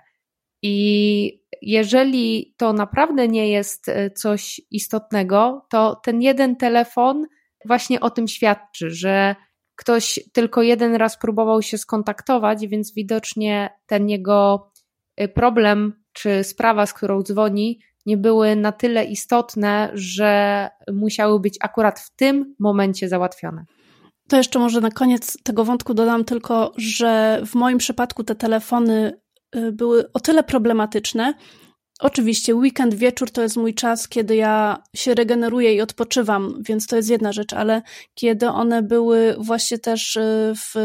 [0.61, 7.25] I jeżeli to naprawdę nie jest e, coś istotnego, to ten jeden telefon
[7.65, 9.35] właśnie o tym świadczy, że
[9.75, 14.71] ktoś tylko jeden raz próbował się skontaktować, więc widocznie ten jego
[15.15, 21.57] e, problem czy sprawa, z którą dzwoni, nie były na tyle istotne, że musiały być
[21.61, 23.65] akurat w tym momencie załatwione.
[24.29, 29.19] To jeszcze może na koniec tego wątku dodam tylko, że w moim przypadku te telefony
[29.55, 31.33] y, były o tyle problematyczne.
[31.99, 36.95] Oczywiście, weekend, wieczór to jest mój czas, kiedy ja się regeneruję i odpoczywam, więc to
[36.95, 37.81] jest jedna rzecz, ale
[38.13, 40.75] kiedy one były właśnie też y, w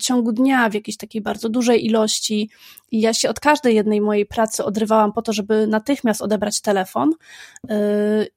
[0.00, 2.50] ciągu dnia w jakiejś takiej bardzo dużej ilości
[2.90, 7.12] i ja się od każdej jednej mojej pracy odrywałam po to, żeby natychmiast odebrać telefon
[7.12, 7.74] y,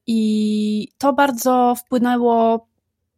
[0.06, 2.66] i to bardzo wpłynęło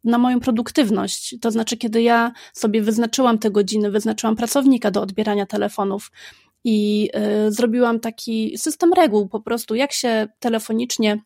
[0.04, 1.36] na moją produktywność.
[1.40, 6.10] To znaczy, kiedy ja sobie wyznaczyłam te godziny, wyznaczyłam pracownika do odbierania telefonów
[6.64, 7.10] i
[7.46, 11.18] y, zrobiłam taki system reguł, po prostu jak się telefonicznie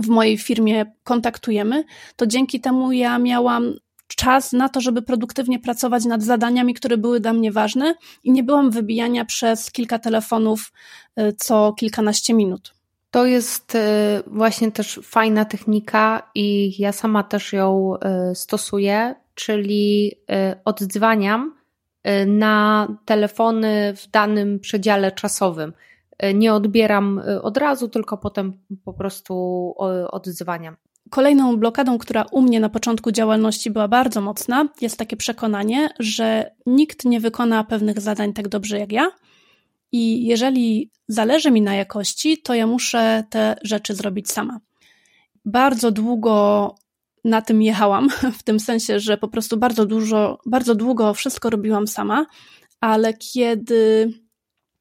[0.00, 1.84] w mojej firmie kontaktujemy,
[2.16, 3.74] to dzięki temu ja miałam
[4.16, 8.42] czas na to, żeby produktywnie pracować nad zadaniami, które były dla mnie ważne i nie
[8.42, 10.72] byłam wybijania przez kilka telefonów
[11.20, 12.77] y, co kilkanaście minut.
[13.10, 13.78] To jest y,
[14.26, 17.94] właśnie też fajna technika i ja sama też ją
[18.30, 21.58] y, stosuję, czyli y, oddzwaniam
[22.26, 25.72] na telefony w danym przedziale czasowym.
[26.34, 28.52] Nie odbieram od razu, tylko potem
[28.84, 29.74] po prostu
[30.10, 30.76] oddzwaniam.
[31.10, 36.50] Kolejną blokadą, która u mnie na początku działalności była bardzo mocna, jest takie przekonanie, że
[36.66, 39.10] nikt nie wykona pewnych zadań tak dobrze jak ja
[39.92, 44.60] i jeżeli zależy mi na jakości, to ja muszę te rzeczy zrobić sama.
[45.44, 46.74] Bardzo długo
[47.24, 51.86] na tym jechałam, w tym sensie, że po prostu bardzo dużo, bardzo długo wszystko robiłam
[51.86, 52.26] sama,
[52.80, 54.12] ale kiedy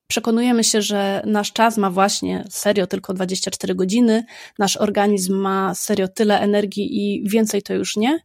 [0.08, 4.26] przekonujemy się, że nasz czas ma właśnie serio tylko 24 godziny,
[4.60, 8.20] nasz organizm ma serio tyle energii i więcej to już nie,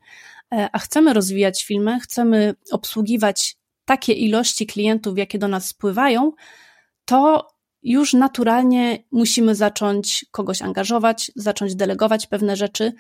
[0.53, 6.33] e, a chcemy rozwijać filmy, chcemy obsługiwać takie ilości klientów, jakie do nas spływają,
[7.05, 7.49] to
[7.83, 12.93] już naturalnie musimy zacząć kogoś angażować, zacząć delegować pewne rzeczy.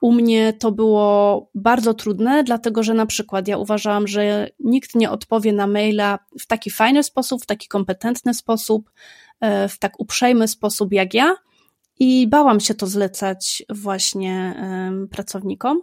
[0.00, 5.10] U mnie to było bardzo trudne, dlatego że na przykład ja uważałam, że nikt nie
[5.10, 8.90] odpowie na maila w taki fajny sposób, w taki kompetentny sposób,
[9.40, 11.34] e, w tak uprzejmy sposób jak ja.
[12.00, 14.64] I bałam się to zlecać właśnie
[15.10, 15.80] pracownikom,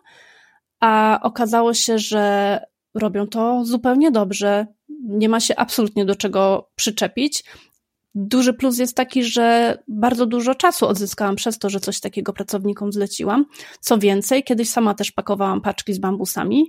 [0.80, 2.60] a okazało się, że
[2.94, 4.68] robią to zupełnie dobrze,
[5.04, 7.44] nie ma się absolutnie do czego przyczepić.
[8.16, 12.92] Duży plus jest taki, że bardzo dużo czasu odzyskałam przez to, że coś takiego pracownikom
[12.92, 13.46] zleciłam.
[13.80, 16.68] Co więcej, kiedyś sama też pakowałam paczki z bambusami.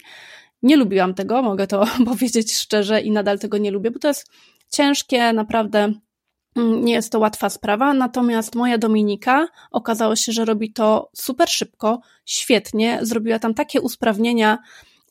[0.62, 4.30] Nie lubiłam tego, mogę to powiedzieć szczerze i nadal tego nie lubię, bo to jest
[4.70, 5.92] ciężkie, naprawdę
[6.56, 11.48] Mm, nie jest to łatwa sprawa, natomiast moja Dominika okazało się, że robi to super
[11.48, 12.98] szybko, świetnie.
[13.02, 14.58] Zrobiła tam takie usprawnienia,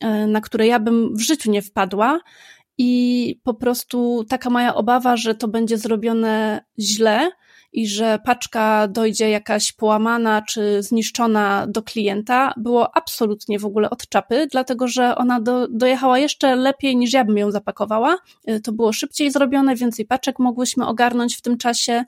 [0.00, 2.20] e, na które ja bym w życiu nie wpadła.
[2.78, 7.30] I po prostu taka moja obawa, że to będzie zrobione źle,
[7.76, 14.08] i że paczka dojdzie jakaś połamana czy zniszczona do klienta, było absolutnie w ogóle od
[14.08, 18.18] czapy, dlatego że ona do, dojechała jeszcze lepiej niż ja bym ją zapakowała.
[18.50, 22.04] Y, to było szybciej zrobione, więcej paczek mogłyśmy ogarnąć w tym czasie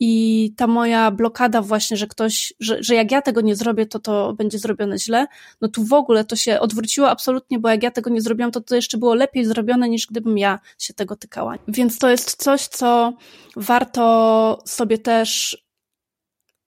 [0.00, 3.98] i ta moja blokada właśnie, że ktoś, że, że jak ja tego nie zrobię, to
[3.98, 5.26] to będzie zrobione źle,
[5.60, 8.60] no tu w ogóle to się odwróciło absolutnie, bo jak ja tego nie zrobiłam, to
[8.60, 11.54] to jeszcze było lepiej zrobione niż gdybym ja się tego tykała.
[11.68, 13.12] Więc to jest coś, co
[13.56, 15.62] warto sobie też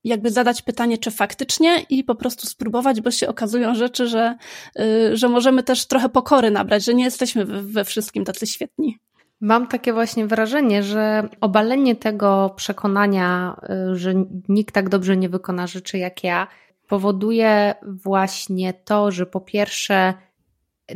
[0.05, 4.35] jakby zadać pytanie, czy faktycznie i po prostu spróbować, bo się okazują rzeczy, że,
[4.75, 8.99] yy, że możemy też trochę pokory nabrać, że nie jesteśmy we, we wszystkim tacy świetni.
[9.41, 13.55] Mam takie właśnie wrażenie, że obalenie tego przekonania,
[13.91, 14.13] y, że
[14.49, 16.47] nikt tak dobrze nie wykona rzeczy jak ja,
[16.87, 20.13] powoduje właśnie to, że po pierwsze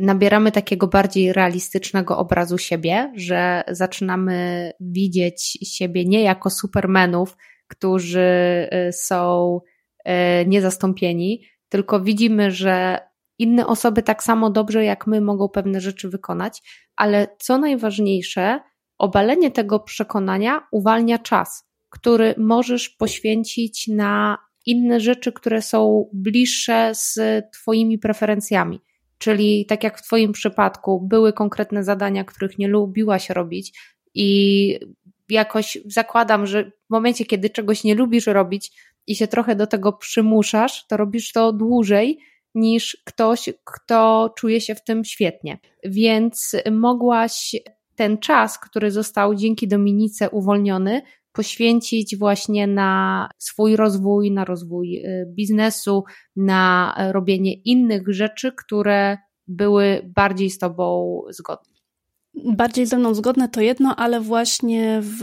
[0.00, 7.36] nabieramy takiego bardziej realistycznego obrazu siebie, że zaczynamy widzieć siebie nie jako supermenów,
[7.68, 9.60] którzy y, są
[9.98, 10.10] y,
[10.46, 12.98] niezastąpieni, tylko widzimy, że
[13.40, 16.62] inne osoby tak samo dobrze jak my mogą pewne rzeczy wykonać,
[16.96, 18.60] ale co najważniejsze,
[18.98, 27.18] obalenie tego przekonania uwalnia czas, który możesz poświęcić na inne rzeczy, które są bliższe z
[27.52, 28.80] Twoimi preferencjami.
[29.18, 33.72] Czyli tak jak w Twoim przypadku były konkretne zadania, których nie lubiłaś robić,
[34.14, 34.78] i
[35.28, 38.72] jakoś zakładam, że w momencie, kiedy czegoś nie lubisz robić
[39.06, 42.18] i się trochę do tego przymuszasz, to robisz to dłużej
[42.54, 45.58] niż ktoś, kto czuje się w tym świetnie.
[45.84, 47.56] Więc mogłaś
[47.94, 55.26] ten czas, który został dzięki Dominice uwolniony, poświęcić właśnie na swój rozwój, na rozwój y,
[55.28, 56.04] biznesu,
[56.36, 61.72] na robienie innych rzeczy, które były bardziej z Tobą zgodne.
[62.34, 65.20] Bardziej ze mną zgodne to jedno, ale właśnie w,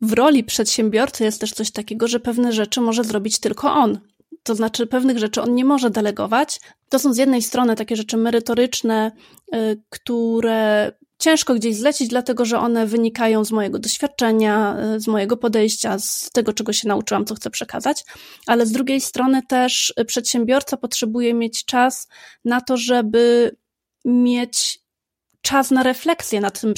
[0.00, 3.98] w roli przedsiębiorcy jest też coś takiego, że pewne rzeczy może zrobić tylko on.
[4.42, 6.60] To znaczy, pewnych rzeczy on nie może delegować.
[6.88, 9.12] To są z jednej strony takie rzeczy merytoryczne,
[9.54, 15.36] y, które ciężko gdzieś zlecić, dlatego że one wynikają z mojego doświadczenia, y, z mojego
[15.36, 18.04] podejścia, z tego, czego się nauczyłam, co chcę przekazać,
[18.46, 22.08] ale z drugiej strony też przedsiębiorca potrzebuje mieć czas
[22.44, 23.56] na to, żeby
[24.04, 24.87] mieć
[25.42, 26.74] czas na refleksję nad tym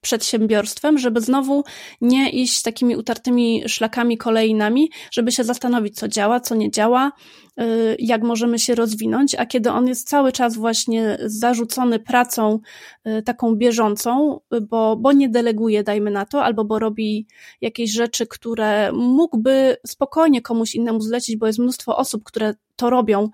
[0.00, 1.64] przedsiębiorstwem, żeby znowu
[2.00, 7.12] nie iść takimi utartymi szlakami kolejnami, żeby się zastanowić, co działa, co nie działa,
[7.60, 12.58] y, jak możemy się rozwinąć, a kiedy on jest cały czas właśnie zarzucony pracą
[13.06, 17.26] y, taką bieżącą, bo, bo nie deleguje, dajmy na to, albo bo robi
[17.60, 23.28] jakieś rzeczy, które mógłby spokojnie komuś innemu zlecić, bo jest mnóstwo osób, które to robią,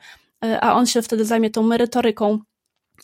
[0.45, 2.39] y, a on się wtedy zajmie tą merytoryką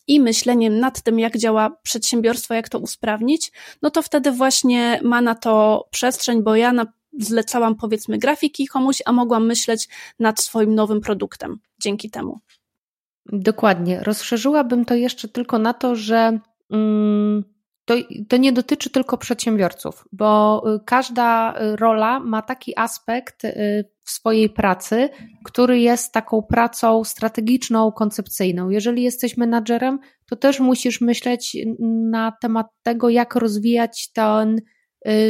[0.06, 5.20] i myśleniem nad tym, jak działa przedsiębiorstwo, jak to usprawnić, no to wtedy właśnie ma
[5.20, 6.86] na to przestrzeń, bo ja na,
[7.18, 12.40] zlecałam powiedzmy grafiki komuś, a mogłam myśleć nad swoim nowym produktem dzięki temu.
[13.26, 14.00] Dokładnie.
[14.02, 16.38] Rozszerzyłabym to jeszcze tylko na to, że
[16.70, 17.44] mm,
[17.84, 17.94] to,
[18.28, 24.50] to nie dotyczy tylko przedsiębiorców, bo y, każda rola ma taki aspekt y, w swojej
[24.50, 25.08] pracy,
[25.44, 28.70] który jest taką pracą strategiczną, koncepcyjną.
[28.70, 31.56] Jeżeli jesteś menadżerem, to też musisz myśleć
[32.10, 34.79] na temat tego, jak rozwijać ten Y,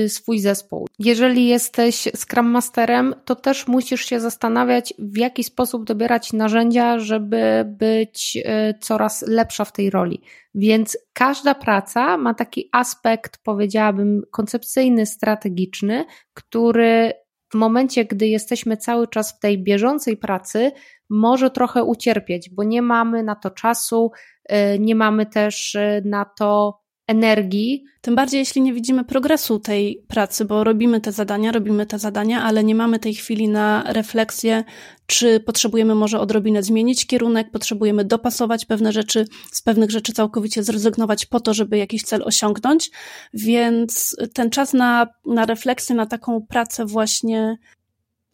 [0.09, 0.89] swój zespół.
[0.99, 7.65] Jeżeli jesteś Scrum Masterem, to też musisz się zastanawiać, w jaki sposób dobierać narzędzia, żeby
[7.67, 10.23] być y, coraz lepsza w tej roli.
[10.55, 16.05] Więc każda praca ma taki aspekt, powiedziałabym, koncepcyjny, strategiczny,
[16.35, 17.13] który
[17.53, 20.73] w momencie, gdy jesteśmy cały czas w tej bieżącej pracy,
[21.11, 24.11] może trochę ucierpieć, bo nie mamy na to czasu,
[24.53, 26.81] y, nie mamy też na to
[27.11, 27.85] energii.
[28.01, 32.43] Tym bardziej, jeśli nie widzimy progresu tej pracy, bo robimy te zadania, robimy te zadania,
[32.43, 34.65] ale nie mamy tej chwili na refleksję,
[35.07, 41.27] czy potrzebujemy może odrobinę zmienić kierunek, potrzebujemy dopasować pewne rzeczy, z pewnych rzeczy całkowicie zrezygnować
[41.27, 42.91] po to, żeby jakiś cel osiągnąć.
[43.35, 47.59] Więc ten czas na, na refleksję, na taką pracę właśnie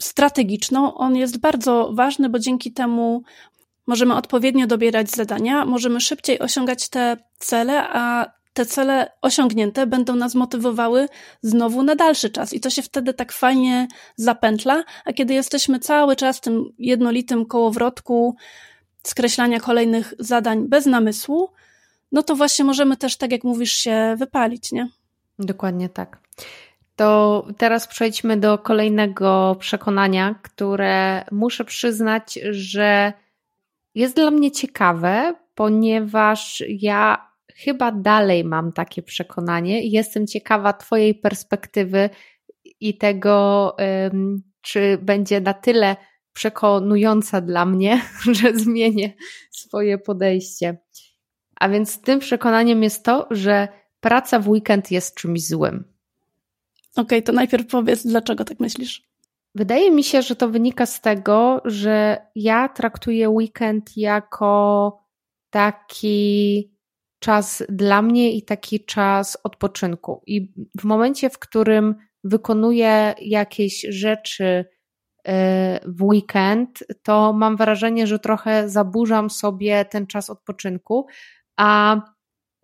[0.02, 3.22] strategiczną, on jest bardzo ważny, bo dzięki temu
[3.86, 10.34] możemy odpowiednio dobierać zadania, możemy szybciej osiągać te cele, a te cele osiągnięte będą nas
[10.34, 11.08] motywowały
[11.42, 12.52] znowu na dalszy czas.
[12.52, 17.46] I to się wtedy tak fajnie zapętla, a kiedy jesteśmy cały czas w tym jednolitym
[17.46, 18.36] kołowrotku
[19.02, 21.50] skreślania kolejnych zadań bez namysłu,
[22.12, 24.88] no to właśnie możemy też, tak jak mówisz, się wypalić, nie?
[25.38, 26.18] Dokładnie tak.
[26.96, 33.12] To teraz przejdźmy do kolejnego przekonania, które muszę przyznać, że
[33.94, 41.14] jest dla mnie ciekawe, ponieważ ja chyba dalej mam takie przekonanie i jestem ciekawa Twojej
[41.14, 42.10] perspektywy
[42.80, 43.76] i tego,
[44.60, 45.96] czy będzie na tyle
[46.32, 48.02] przekonująca dla mnie,
[48.40, 49.14] że zmienię
[49.50, 50.78] swoje podejście.
[51.60, 53.68] A więc tym przekonaniem jest to, że
[54.00, 55.84] praca w weekend jest czymś złym.
[56.92, 59.02] Okej, okay, to najpierw powiedz, dlaczego tak myślisz?
[59.54, 64.92] Wydaje mi się, że to wynika z tego, że ja traktuję weekend jako
[65.50, 66.75] taki
[67.18, 70.22] czas dla mnie i taki czas odpoczynku.
[70.26, 75.32] I w momencie, w którym wykonuję jakieś rzeczy y,
[75.86, 81.06] w weekend, to mam wrażenie, że trochę zaburzam sobie ten czas odpoczynku,
[81.56, 82.00] a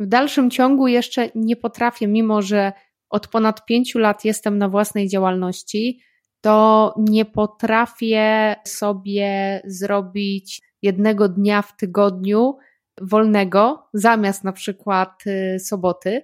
[0.01, 2.73] w dalszym ciągu jeszcze nie potrafię, mimo że
[3.11, 6.01] od ponad pięciu lat jestem na własnej działalności,
[6.41, 12.57] to nie potrafię sobie zrobić jednego dnia w tygodniu
[13.03, 16.23] wolnego zamiast na przykład y, soboty.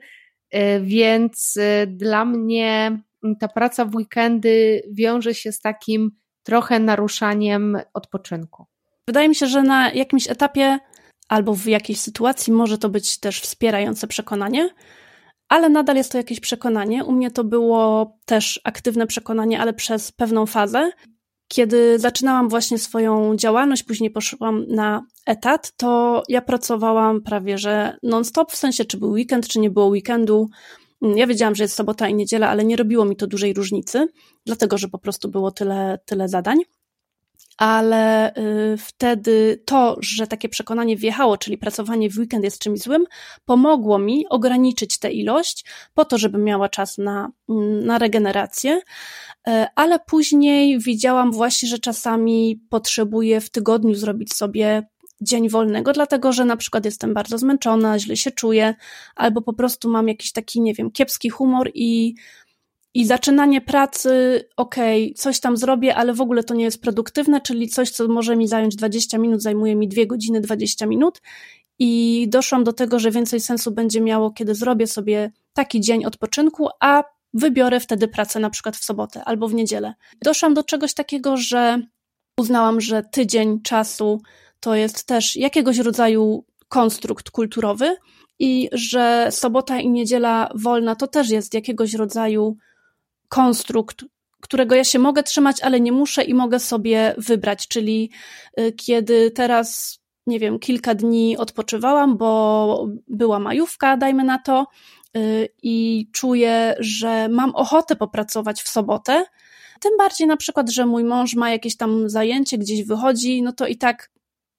[0.54, 3.00] Y, więc y, dla mnie
[3.40, 6.10] ta praca w weekendy wiąże się z takim
[6.42, 8.66] trochę naruszaniem odpoczynku.
[9.06, 10.78] Wydaje mi się, że na jakimś etapie
[11.28, 14.70] albo w jakiejś sytuacji może to być też wspierające przekonanie,
[15.48, 17.04] ale nadal jest to jakieś przekonanie.
[17.04, 20.90] U mnie to było też aktywne przekonanie, ale przez pewną fazę.
[21.48, 28.52] Kiedy zaczynałam właśnie swoją działalność, później poszłam na etat, to ja pracowałam prawie że non-stop,
[28.52, 30.48] w sensie czy był weekend, czy nie było weekendu.
[31.02, 34.08] Ja wiedziałam, że jest sobota i niedziela, ale nie robiło mi to dużej różnicy,
[34.46, 36.58] dlatego że po prostu było tyle, tyle zadań
[37.58, 43.04] ale y, wtedy to, że takie przekonanie wjechało, czyli pracowanie w weekend jest czymś złym,
[43.44, 48.80] pomogło mi ograniczyć tę ilość po to, żebym miała czas na, mm, na regenerację,
[49.74, 54.88] ale później widziałam właśnie, że czasami potrzebuję w tygodniu zrobić sobie
[55.20, 58.74] dzień wolnego, dlatego że na przykład jestem bardzo zmęczona, źle się czuję,
[59.16, 62.14] albo po prostu mam jakiś taki, nie wiem, kiepski humor i
[62.94, 67.40] i zaczynanie pracy, okej, okay, coś tam zrobię, ale w ogóle to nie jest produktywne,
[67.40, 71.22] czyli coś, co może mi zająć 20 minut, zajmuje mi 2 godziny 20 minut.
[71.78, 76.68] I doszłam do tego, że więcej sensu będzie miało, kiedy zrobię sobie taki dzień odpoczynku,
[76.80, 79.94] a wybiorę wtedy pracę na przykład w sobotę albo w niedzielę.
[80.22, 81.82] Doszłam do czegoś takiego, że
[82.38, 84.22] uznałam, że tydzień czasu
[84.60, 87.96] to jest też jakiegoś rodzaju konstrukt kulturowy
[88.38, 92.56] i że sobota i niedziela wolna to też jest jakiegoś rodzaju
[93.28, 94.04] konstrukt,
[94.40, 97.68] którego ja się mogę trzymać, ale nie muszę i mogę sobie wybrać.
[97.68, 98.10] Czyli
[98.60, 104.66] y, kiedy teraz, nie wiem, kilka dni odpoczywałam, bo była majówka, dajmy na to,
[105.62, 109.24] i czuję, że mam ochotę popracować w sobotę.
[109.80, 113.66] Tym bardziej na przykład, że mój mąż ma jakieś tam zajęcie, gdzieś wychodzi, no to
[113.66, 114.10] i tak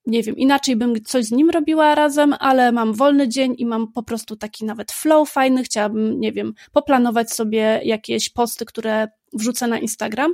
[0.06, 3.92] nie wiem, inaczej bym coś z nim robiła razem, ale mam wolny dzień i mam
[3.92, 5.64] po prostu taki nawet flow fajny.
[5.64, 10.34] Chciałabym, nie wiem, poplanować sobie jakieś posty, które wrzucę na Instagram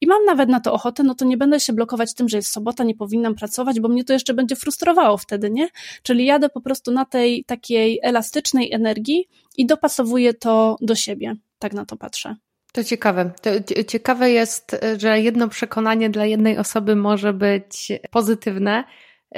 [0.00, 2.52] i mam nawet na to ochotę, no to nie będę się blokować tym, że jest
[2.52, 5.68] sobota, nie powinnam pracować, bo mnie to jeszcze będzie frustrowało wtedy, nie?
[6.02, 11.34] Czyli jadę po prostu na tej takiej elastycznej energii i dopasowuję to do siebie.
[11.58, 12.36] Tak na to patrzę.
[12.72, 13.30] To ciekawe.
[13.42, 18.84] To ciekawe jest, że jedno przekonanie dla jednej osoby może być pozytywne,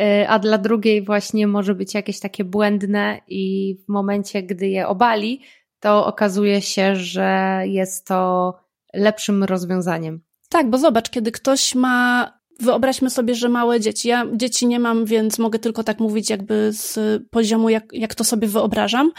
[0.00, 4.88] Y, a dla drugiej właśnie może być jakieś takie błędne i w momencie, gdy je
[4.88, 5.40] obali,
[5.80, 8.54] to okazuje się, że jest to
[8.94, 10.20] lepszym rozwiązaniem.
[10.48, 14.08] Tak, bo zobacz, kiedy ktoś ma wyobraźmy sobie, że małe dzieci.
[14.08, 16.98] Ja dzieci nie mam, więc mogę tylko tak mówić, jakby z
[17.30, 19.12] poziomu, jak, jak to sobie wyobrażam.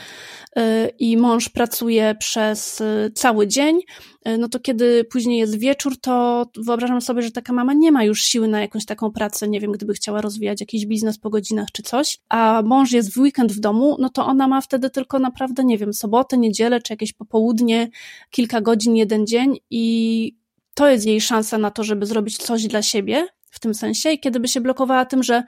[0.59, 0.61] Y,
[0.99, 3.79] I mąż pracuje przez y, cały dzień.
[4.27, 8.03] Y, no to kiedy później jest wieczór, to wyobrażam sobie, że taka mama nie ma
[8.03, 9.47] już siły na jakąś taką pracę.
[9.47, 12.17] Nie wiem, gdyby chciała rozwijać jakiś biznes po godzinach czy coś.
[12.29, 15.77] A mąż jest w weekend w domu, no to ona ma wtedy tylko naprawdę, nie
[15.77, 17.89] wiem, sobotę, niedzielę czy jakieś popołudnie,
[18.29, 20.39] kilka godzin, jeden dzień i
[20.79, 24.11] to jest jej szansa na to, żeby zrobić coś dla siebie w tym sensie.
[24.11, 25.43] I kiedy by się blokowała tym, że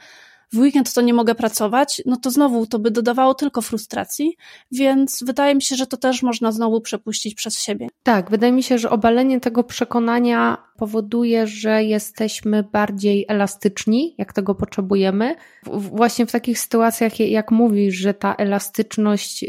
[0.54, 4.38] w weekend to nie mogę pracować, no to znowu to by dodawało tylko frustracji,
[4.72, 7.88] więc wydaje mi się, że to też można znowu przepuścić przez siebie.
[8.04, 14.56] Tak, wydaje mi się, że obalenie tego przekonania powoduje, że jesteśmy bardziej elastyczni, jak tego
[14.56, 15.36] potrzebujemy.
[15.74, 19.46] Właśnie w takich sytuacjach, jak mówisz, że ta elastyczność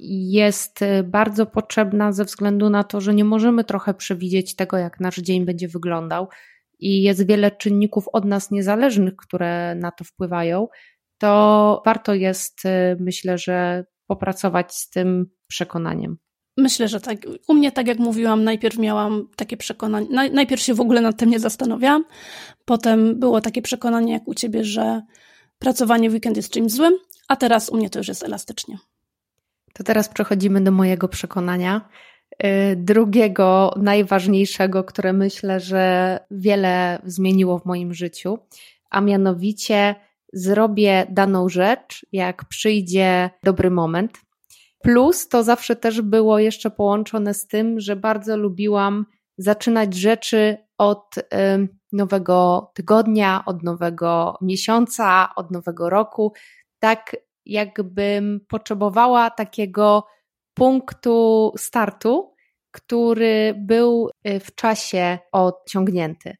[0.00, 5.00] jest y, bardzo potrzebna ze względu na to, że nie możemy trochę przewidzieć tego, jak
[5.00, 6.28] nasz dzień będzie wyglądał
[6.84, 10.68] i jest wiele czynników od nas niezależnych, które na to wpływają,
[11.18, 16.16] to warto jest, y, myślę, że popracować z tym przekonaniem.
[16.56, 17.18] Myślę, że tak.
[17.48, 21.30] U mnie, tak jak mówiłam, najpierw miałam takie przekonanie, najpierw się w ogóle nad tym
[21.30, 22.04] nie zastanawiałam,
[22.64, 25.02] potem było takie przekonanie jak u ciebie, że
[25.58, 26.94] pracowanie w weekend jest czymś złym,
[27.28, 28.78] a teraz u mnie to już jest elastycznie.
[29.72, 31.88] To teraz przechodzimy do mojego przekonania.
[32.42, 38.38] Y, drugiego, najważniejszego, które myślę, że wiele zmieniło w moim życiu,
[38.90, 39.94] a mianowicie
[40.32, 44.18] zrobię daną rzecz, jak przyjdzie dobry moment.
[44.82, 49.06] Plus to zawsze też było jeszcze połączone z tym, że bardzo lubiłam
[49.38, 51.14] zaczynać rzeczy od
[51.92, 56.32] nowego tygodnia, od nowego miesiąca, od nowego roku,
[56.78, 57.16] tak
[57.46, 60.04] jakbym potrzebowała takiego
[60.54, 62.34] punktu startu,
[62.70, 66.36] który był y, w czasie odciągnięty.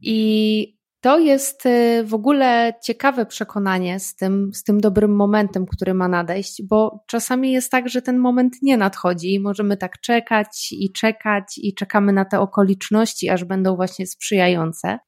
[0.00, 5.94] I to jest y, w ogóle ciekawe przekonanie z tym, z tym dobrym momentem, który
[5.94, 10.68] ma nadejść, bo czasami jest tak, że ten moment nie nadchodzi i możemy tak czekać
[10.72, 14.98] i czekać i czekamy na te okoliczności, aż będą właśnie sprzyjające.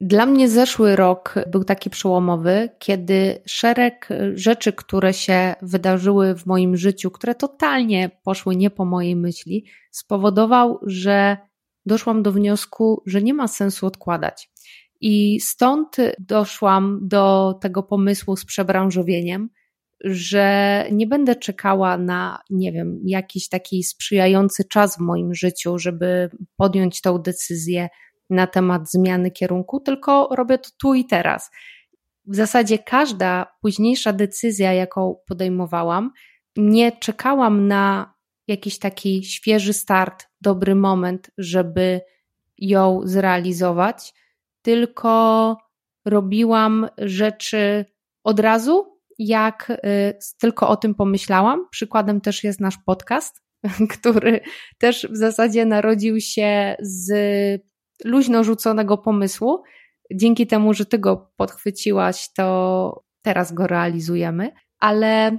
[0.00, 6.76] Dla mnie zeszły rok był taki przełomowy, kiedy szereg rzeczy, które się wydarzyły w moim
[6.76, 11.36] życiu, które totalnie poszły nie po mojej myśli, spowodował, że
[11.86, 14.50] doszłam do wniosku, że nie ma sensu odkładać.
[15.00, 19.48] I stąd doszłam do tego pomysłu z przebranżowieniem,
[20.04, 26.30] że nie będę czekała na, nie wiem, jakiś taki sprzyjający czas w moim życiu, żeby
[26.56, 27.88] podjąć tą decyzję
[28.30, 31.50] na temat zmiany kierunku, tylko robię to tu i teraz.
[32.26, 36.10] W zasadzie każda późniejsza decyzja, jaką podejmowałam,
[36.56, 38.14] nie czekałam na
[38.48, 42.00] jakiś taki świeży start, dobry moment, żeby
[42.58, 44.14] ją zrealizować,
[44.62, 45.56] tylko
[46.04, 47.84] robiłam rzeczy
[48.24, 51.68] od razu, jak y, tylko o tym pomyślałam.
[51.70, 53.42] Przykładem też jest nasz podcast,
[53.98, 54.40] który
[54.78, 57.12] też w zasadzie narodził się z
[58.04, 59.62] luźno rzuconego pomysłu.
[60.14, 65.38] Dzięki temu, że ty go podchwyciłaś, to teraz go realizujemy, ale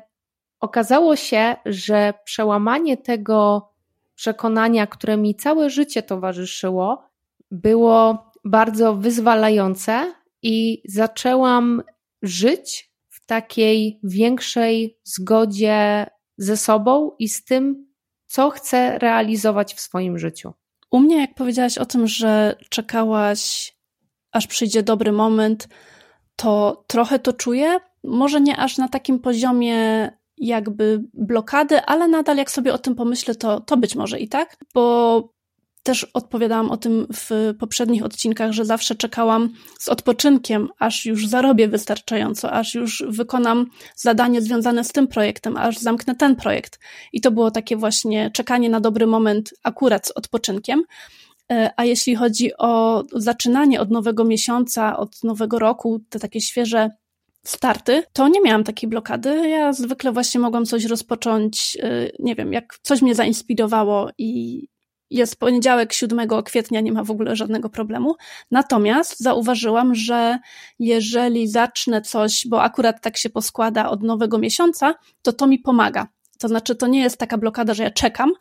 [0.59, 3.69] okazało się, że przełamanie tego
[4.15, 7.03] przekonania, które mi całe życie towarzyszyło,
[7.51, 11.83] było bardzo wyzwalające i zaczęłam
[12.21, 16.05] żyć w takiej większej zgodzie
[16.37, 17.87] ze sobą i z tym,
[18.27, 20.53] co chcę realizować w swoim życiu.
[20.91, 23.73] U mnie, jak powiedziałaś o tym, że czekałaś,
[24.31, 25.67] aż przyjdzie dobry moment,
[26.35, 27.77] to trochę to czuję.
[28.03, 33.35] Może nie aż na takim poziomie jakby blokady, ale nadal jak sobie o tym pomyślę,
[33.35, 35.38] to, to być może i tak, bo
[35.83, 41.67] też odpowiadałam o tym w poprzednich odcinkach, że zawsze czekałam z odpoczynkiem, aż już zarobię
[41.67, 43.65] wystarczająco, aż już wykonam
[43.95, 46.79] zadanie związane z tym projektem, aż zamknę ten projekt.
[47.13, 50.83] I to było takie właśnie czekanie na dobry moment akurat z odpoczynkiem.
[51.51, 56.89] E, a jeśli chodzi o zaczynanie od nowego miesiąca, od nowego roku, te takie świeże
[57.43, 59.49] starty, to nie miałam takiej blokady.
[59.49, 64.67] Ja zwykle właśnie mogłam coś rozpocząć, e, nie wiem, jak coś mnie zainspirowało i
[65.09, 68.15] jest poniedziałek 7 kwietnia, nie ma w ogóle żadnego problemu.
[68.51, 70.39] Natomiast zauważyłam, że
[70.79, 76.07] jeżeli zacznę coś, bo akurat tak się poskłada od nowego miesiąca, to to mi pomaga.
[76.39, 78.31] To znaczy, to nie jest taka blokada, że ja czekam,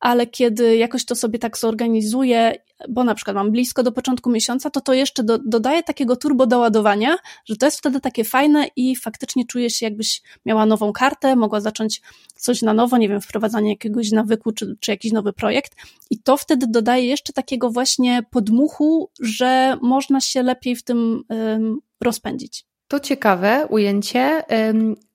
[0.00, 2.54] ale kiedy jakoś to sobie tak zorganizuję,
[2.88, 6.46] bo na przykład mam blisko do początku miesiąca, to to jeszcze do, dodaję takiego turbo
[6.46, 11.36] doładowania, że to jest wtedy takie fajne i faktycznie czuję się jakbyś miała nową kartę,
[11.36, 12.02] mogła zacząć
[12.36, 15.72] coś na nowo, nie wiem, wprowadzanie jakiegoś nawyku czy, czy jakiś nowy projekt
[16.10, 21.78] i to wtedy dodaje jeszcze takiego właśnie podmuchu, że można się lepiej w tym um,
[22.00, 22.64] rozpędzić.
[22.88, 24.42] To ciekawe ujęcie.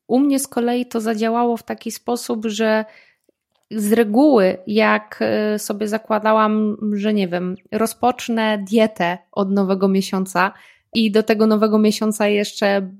[0.07, 2.85] U mnie z kolei to zadziałało w taki sposób, że
[3.71, 10.53] z reguły, jak e, sobie zakładałam, że nie wiem, rozpocznę dietę od nowego miesiąca
[10.93, 12.91] i do tego nowego miesiąca jeszcze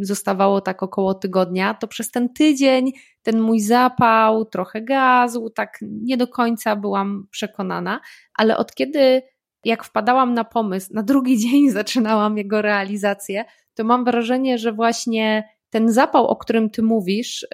[0.00, 6.16] zostawało tak około tygodnia, to przez ten tydzień ten mój zapał trochę gazł, tak nie
[6.16, 8.00] do końca byłam przekonana,
[8.34, 9.22] ale od kiedy
[9.64, 13.44] jak wpadałam na pomysł, na drugi dzień zaczynałam jego realizację,
[13.74, 17.46] to mam wrażenie, że właśnie ten zapał, o którym ty mówisz,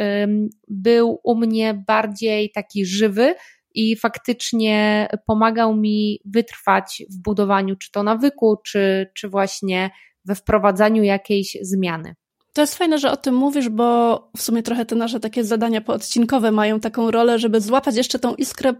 [0.69, 3.35] był u mnie bardziej taki żywy
[3.75, 9.91] i faktycznie pomagał mi wytrwać w budowaniu czy to nawyku, czy, czy właśnie
[10.25, 12.15] we wprowadzaniu jakiejś zmiany.
[12.53, 15.81] To jest fajne, że o tym mówisz, bo w sumie trochę te nasze takie zadania
[15.81, 18.75] poodcinkowe mają taką rolę, żeby złapać jeszcze tą iskrę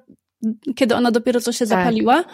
[0.75, 1.69] kiedy ona dopiero co się tak.
[1.69, 2.25] zapaliła.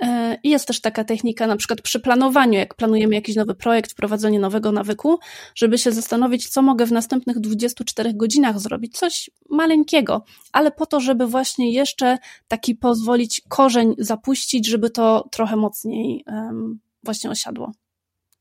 [0.00, 3.92] E, I jest też taka technika, na przykład przy planowaniu, jak planujemy jakiś nowy projekt,
[3.92, 5.18] wprowadzenie nowego nawyku,
[5.54, 8.98] żeby się zastanowić, co mogę w następnych 24 godzinach zrobić.
[8.98, 15.56] Coś maleńkiego, ale po to, żeby właśnie jeszcze taki pozwolić korzeń zapuścić, żeby to trochę
[15.56, 16.24] mocniej
[17.02, 17.72] właśnie osiadło.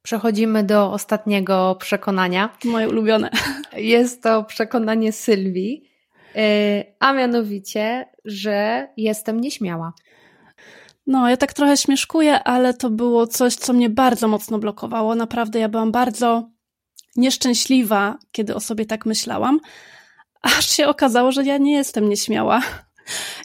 [0.02, 2.50] Przechodzimy do ostatniego przekonania.
[2.64, 3.30] Moje ulubione.
[3.78, 5.89] Jest to przekonanie Sylwii,
[7.00, 9.94] a mianowicie, że jestem nieśmiała.
[11.08, 15.16] No, ja tak trochę śmieszkuję, ale to było coś, co mnie bardzo mocno blokowało.
[15.16, 16.50] Naprawdę, ja byłam bardzo
[17.16, 19.60] nieszczęśliwa, kiedy o sobie tak myślałam,
[20.42, 22.62] aż się okazało, że ja nie jestem nieśmiała.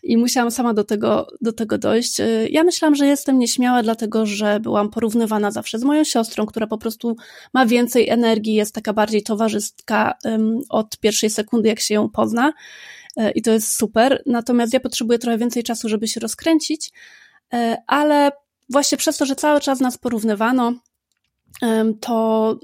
[0.02, 2.20] I musiałam sama do tego, do tego dojść.
[2.50, 6.78] Ja myślałam, że jestem nieśmiała, dlatego że byłam porównywana zawsze z moją siostrą, która po
[6.78, 7.16] prostu
[7.54, 12.52] ma więcej energii, jest taka bardziej towarzystka um, od pierwszej sekundy, jak się ją pozna.
[13.16, 14.22] E, I to jest super.
[14.26, 16.90] Natomiast ja potrzebuję trochę więcej czasu, żeby się rozkręcić.
[17.52, 18.30] E, ale
[18.68, 20.72] właśnie przez to, że cały czas nas porównywano,
[22.00, 22.58] to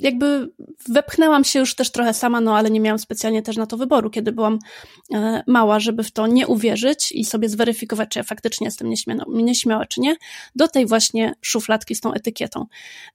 [0.00, 0.50] jakby
[0.88, 4.10] wepchnęłam się już też trochę sama, no ale nie miałam specjalnie też na to wyboru,
[4.10, 4.58] kiedy byłam
[5.14, 8.90] e, mała, żeby w to nie uwierzyć i sobie zweryfikować, czy ja faktycznie jestem
[9.28, 10.16] nieśmiała, czy nie,
[10.56, 12.66] do tej właśnie szufladki z tą etykietą.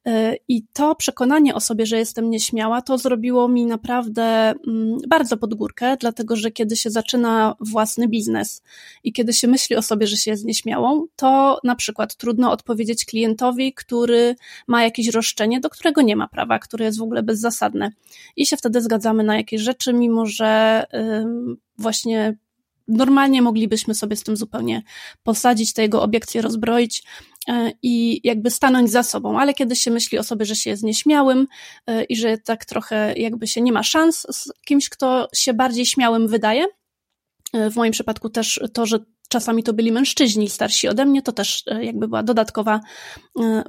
[0.05, 4.23] E, I to przekonanie o sobie, że jestem nieśmiała, to zrobiło mi naprawdę
[4.67, 8.63] mm, bardzo pod górkę, dlatego że kiedy się zaczyna własny biznes
[9.03, 13.05] i kiedy się myśli o sobie, że się jest nieśmiałą, to na przykład trudno odpowiedzieć
[13.05, 14.35] klientowi, który
[14.67, 17.91] ma jakieś roszczenie, do którego nie ma prawa, które jest w ogóle bezzasadne.
[18.35, 20.83] I się wtedy zgadzamy na jakieś rzeczy, mimo że
[21.77, 22.37] właśnie
[22.87, 24.83] normalnie moglibyśmy sobie z tym zupełnie
[25.23, 27.03] posadzić, te jego obiekcje rozbroić
[27.47, 30.83] e, i jakby stanąć za sobą, ale kiedy się myśli o sobie, że się jest
[30.83, 31.47] nieśmiałym
[31.87, 35.85] e, i że tak trochę jakby się nie ma szans z kimś, kto się bardziej
[35.85, 36.65] śmiałym wydaje,
[37.53, 38.99] e, w moim przypadku też to, że
[39.29, 42.79] czasami to byli mężczyźni starsi ode mnie, to też jakby była dodatkowa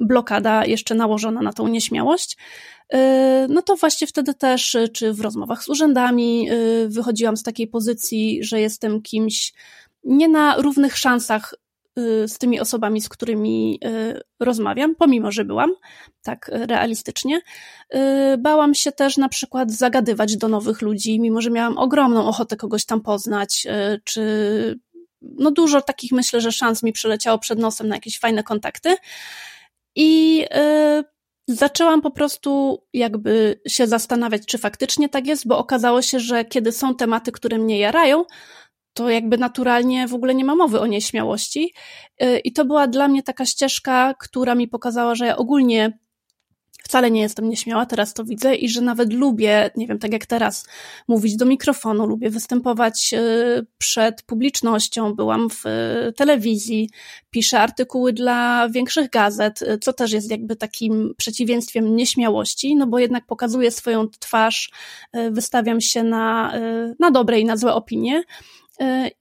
[0.00, 2.36] blokada jeszcze nałożona na tą nieśmiałość.
[2.94, 2.98] Y,
[3.48, 7.66] no to właśnie wtedy też, y, czy w rozmowach z urzędami y, wychodziłam z takiej
[7.66, 9.52] pozycji, że jestem kimś
[10.04, 11.54] nie na równych szansach
[12.26, 13.80] z tymi osobami, z którymi
[14.40, 15.70] rozmawiam, pomimo, że byłam
[16.22, 17.40] tak realistycznie.
[18.38, 22.84] Bałam się też na przykład zagadywać do nowych ludzi, mimo że miałam ogromną ochotę kogoś
[22.84, 23.66] tam poznać,
[24.04, 24.22] czy
[25.22, 28.96] no dużo takich myślę, że szans mi przyleciało przed nosem na jakieś fajne kontakty.
[29.94, 30.44] I
[31.46, 36.72] zaczęłam po prostu jakby się zastanawiać, czy faktycznie tak jest, bo okazało się, że kiedy
[36.72, 38.24] są tematy, które mnie jarają,
[38.92, 41.72] to jakby naturalnie w ogóle nie ma mowy o nieśmiałości.
[42.22, 45.98] Y, I to była dla mnie taka ścieżka, która mi pokazała, że ja ogólnie
[46.86, 50.26] wcale nie jestem nieśmiała, teraz to widzę i że nawet lubię, nie wiem, tak jak
[50.26, 50.66] teraz,
[51.08, 56.90] mówić do mikrofonu, lubię występować y, przed publicznością, byłam w y, telewizji,
[57.30, 62.98] piszę artykuły dla większych gazet, y, co też jest jakby takim przeciwieństwem nieśmiałości, no bo
[62.98, 64.70] jednak pokazuję swoją twarz,
[65.30, 66.52] wystawiam się na,
[67.00, 68.22] na dobre i na złe opinie.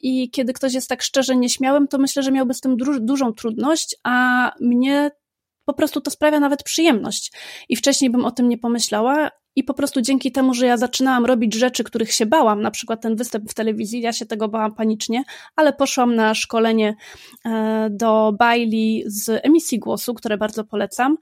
[0.01, 3.95] I kiedy ktoś jest tak szczerze nieśmiałym, to myślę, że miałby z tym dużą trudność,
[4.03, 5.11] a mnie
[5.65, 7.31] po prostu to sprawia nawet przyjemność.
[7.69, 9.29] I wcześniej bym o tym nie pomyślała.
[9.57, 13.01] I po prostu dzięki temu, że ja zaczynałam robić rzeczy, których się bałam, na przykład
[13.01, 15.23] ten występ w telewizji, ja się tego bałam panicznie,
[15.55, 16.95] ale poszłam na szkolenie
[17.45, 21.17] e, do Bailey z emisji głosu, które bardzo polecam.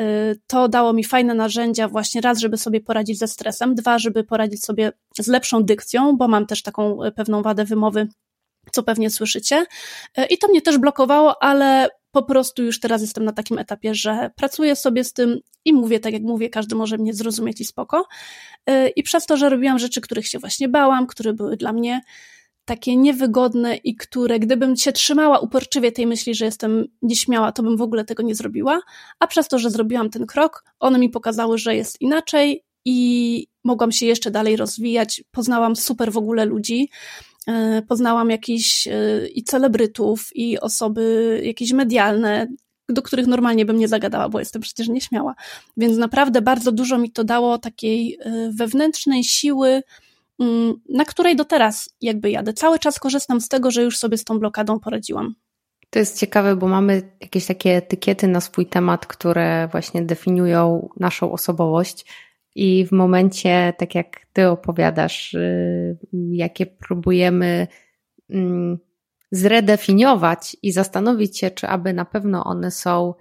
[0.00, 0.04] E,
[0.46, 4.64] to dało mi fajne narzędzia, właśnie raz, żeby sobie poradzić ze stresem, dwa, żeby poradzić
[4.64, 8.08] sobie z lepszą dykcją, bo mam też taką e, pewną wadę wymowy
[8.72, 9.66] co pewnie słyszycie.
[10.30, 14.30] I to mnie też blokowało, ale po prostu już teraz jestem na takim etapie, że
[14.36, 18.06] pracuję sobie z tym i mówię tak jak mówię, każdy może mnie zrozumieć i spoko.
[18.70, 22.00] Y, I przez to, że robiłam rzeczy, których się właśnie bałam, które były dla mnie
[22.64, 27.76] takie niewygodne i które, gdybym się trzymała uporczywie tej myśli, że jestem nieśmiała, to bym
[27.76, 28.80] w ogóle tego nie zrobiła,
[29.18, 33.92] a przez to, że zrobiłam ten krok, one mi pokazały, że jest inaczej i mogłam
[33.92, 35.24] się jeszcze dalej rozwijać.
[35.30, 36.90] Poznałam super w ogóle ludzi,
[37.88, 38.92] poznałam jakichś e,
[39.34, 42.46] i celebrytów, i osoby jakieś medialne,
[42.88, 45.34] do których normalnie bym nie zagadała, bo jestem przecież nieśmiała.
[45.76, 49.82] Więc naprawdę bardzo dużo mi to dało takiej e, wewnętrznej siły,
[50.40, 52.52] mm, na której do teraz jakby jadę.
[52.52, 55.34] Cały czas korzystam z tego, że już sobie z tą blokadą poradziłam.
[55.90, 61.32] To jest ciekawe, bo mamy jakieś takie etykiety na swój temat, które właśnie definiują naszą
[61.32, 62.04] osobowość.
[62.54, 65.96] I w momencie, tak jak ty opowiadasz, y,
[66.30, 67.66] jakie próbujemy
[68.30, 68.78] mm,
[69.30, 73.14] zredefiniować i zastanowić się, czy aby na pewno one są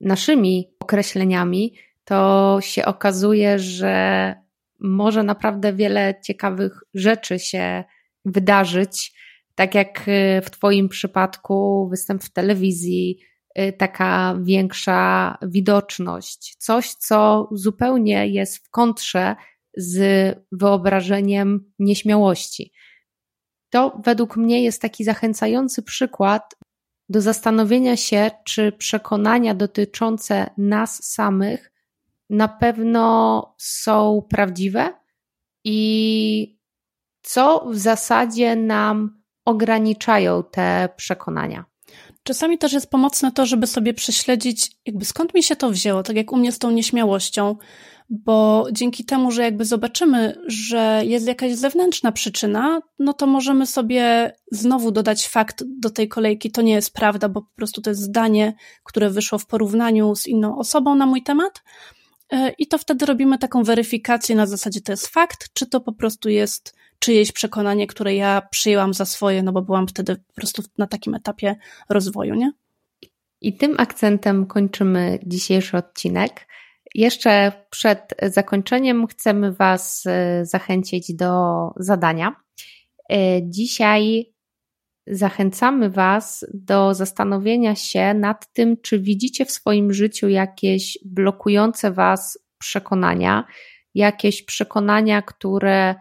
[0.00, 1.74] naszymi określeniami,
[2.04, 4.34] to się okazuje, że
[4.80, 7.84] może naprawdę wiele ciekawych rzeczy się
[8.24, 9.12] wydarzyć,
[9.58, 13.18] Tak jak y, w Twoim przypadku występ w telewizji,
[13.78, 19.36] taka większa widoczność, coś, co zupełnie jest w kontrze
[19.76, 22.72] z wyobrażeniem nieśmiałości.
[23.70, 26.54] To według mnie jest taki zachęcający przykład
[27.08, 31.72] do zastanowienia się, czy przekonania dotyczące nas samych
[32.30, 34.94] na pewno są prawdziwe
[35.64, 36.58] i
[37.22, 41.64] co w zasadzie nam ograniczają te przekonania.
[42.28, 46.16] Czasami też jest pomocne to, żeby sobie prześledzić, jakby skąd mi się to wzięło, tak
[46.16, 47.56] jak u mnie z tą nieśmiałością,
[48.10, 54.32] bo dzięki temu, że jakby zobaczymy, że jest jakaś zewnętrzna przyczyna, no to możemy sobie
[54.52, 58.02] znowu dodać fakt do tej kolejki, to nie jest prawda, bo po prostu to jest
[58.02, 58.54] zdanie,
[58.84, 61.62] które wyszło w porównaniu z inną osobą na mój temat.
[62.32, 65.92] E, I to wtedy robimy taką weryfikację na zasadzie to jest fakt, czy to po
[65.92, 70.62] prostu jest czyjeś przekonanie, które ja przyjęłam za swoje, no bo byłam wtedy po prostu
[70.78, 71.56] na takim etapie
[71.88, 72.52] rozwoju, nie?
[73.40, 76.48] I tym akcentem kończymy dzisiejszy odcinek.
[76.94, 81.32] Jeszcze przed zakończeniem chcemy Was e, zachęcić do
[81.76, 82.34] zadania.
[83.10, 84.32] E, dzisiaj
[85.06, 92.38] zachęcamy Was do zastanowienia się nad tym, czy widzicie w swoim życiu jakieś blokujące Was
[92.58, 93.44] przekonania,
[93.94, 95.94] jakieś przekonania, które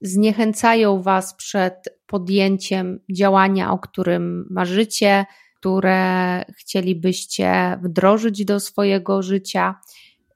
[0.00, 1.74] zniechęcają Was przed
[2.06, 5.26] podjęciem działania, o którym marzycie,
[5.56, 9.74] które chcielibyście wdrożyć do swojego życia.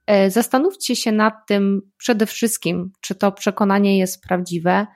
[0.07, 4.87] E, zastanówcie się nad tym przede wszystkim, czy to przekonanie jest prawdziwe,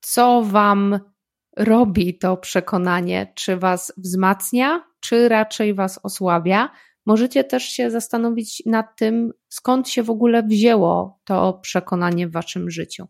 [0.00, 0.98] co Wam
[1.56, 6.70] robi to przekonanie, czy Was wzmacnia, czy raczej Was osłabia.
[7.06, 12.70] Możecie też się zastanowić nad tym, skąd się w ogóle wzięło to przekonanie w Waszym
[12.70, 13.08] życiu.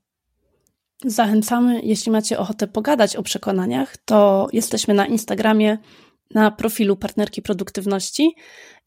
[1.05, 5.79] Zachęcamy, jeśli macie ochotę pogadać o przekonaniach, to jesteśmy na Instagramie
[6.35, 8.35] na profilu partnerki produktywności.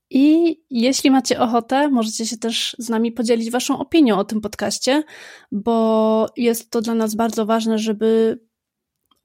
[0.09, 5.03] I jeśli macie ochotę, możecie się też z nami podzielić Waszą opinią o tym podcaście,
[5.51, 8.39] bo jest to dla nas bardzo ważne, żeby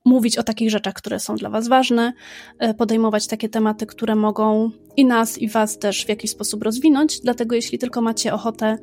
[0.05, 2.13] mówić o takich rzeczach, które są dla Was ważne,
[2.59, 7.21] e, podejmować takie tematy, które mogą i nas, i Was też w jakiś sposób rozwinąć.
[7.21, 8.79] Dlatego, jeśli tylko macie ochotę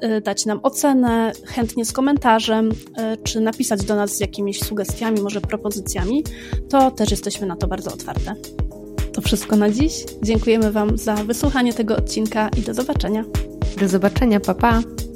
[0.00, 5.20] e, dać nam ocenę, chętnie z komentarzem, e, czy napisać do nas z jakimiś sugestiami,
[5.20, 6.24] może propozycjami,
[6.68, 8.34] to też jesteśmy na to bardzo otwarte.
[9.12, 10.04] To wszystko na dziś.
[10.22, 13.24] Dziękujemy Wam za wysłuchanie tego odcinka i do zobaczenia.
[13.80, 14.82] Do zobaczenia, papa.
[14.82, 15.15] Pa.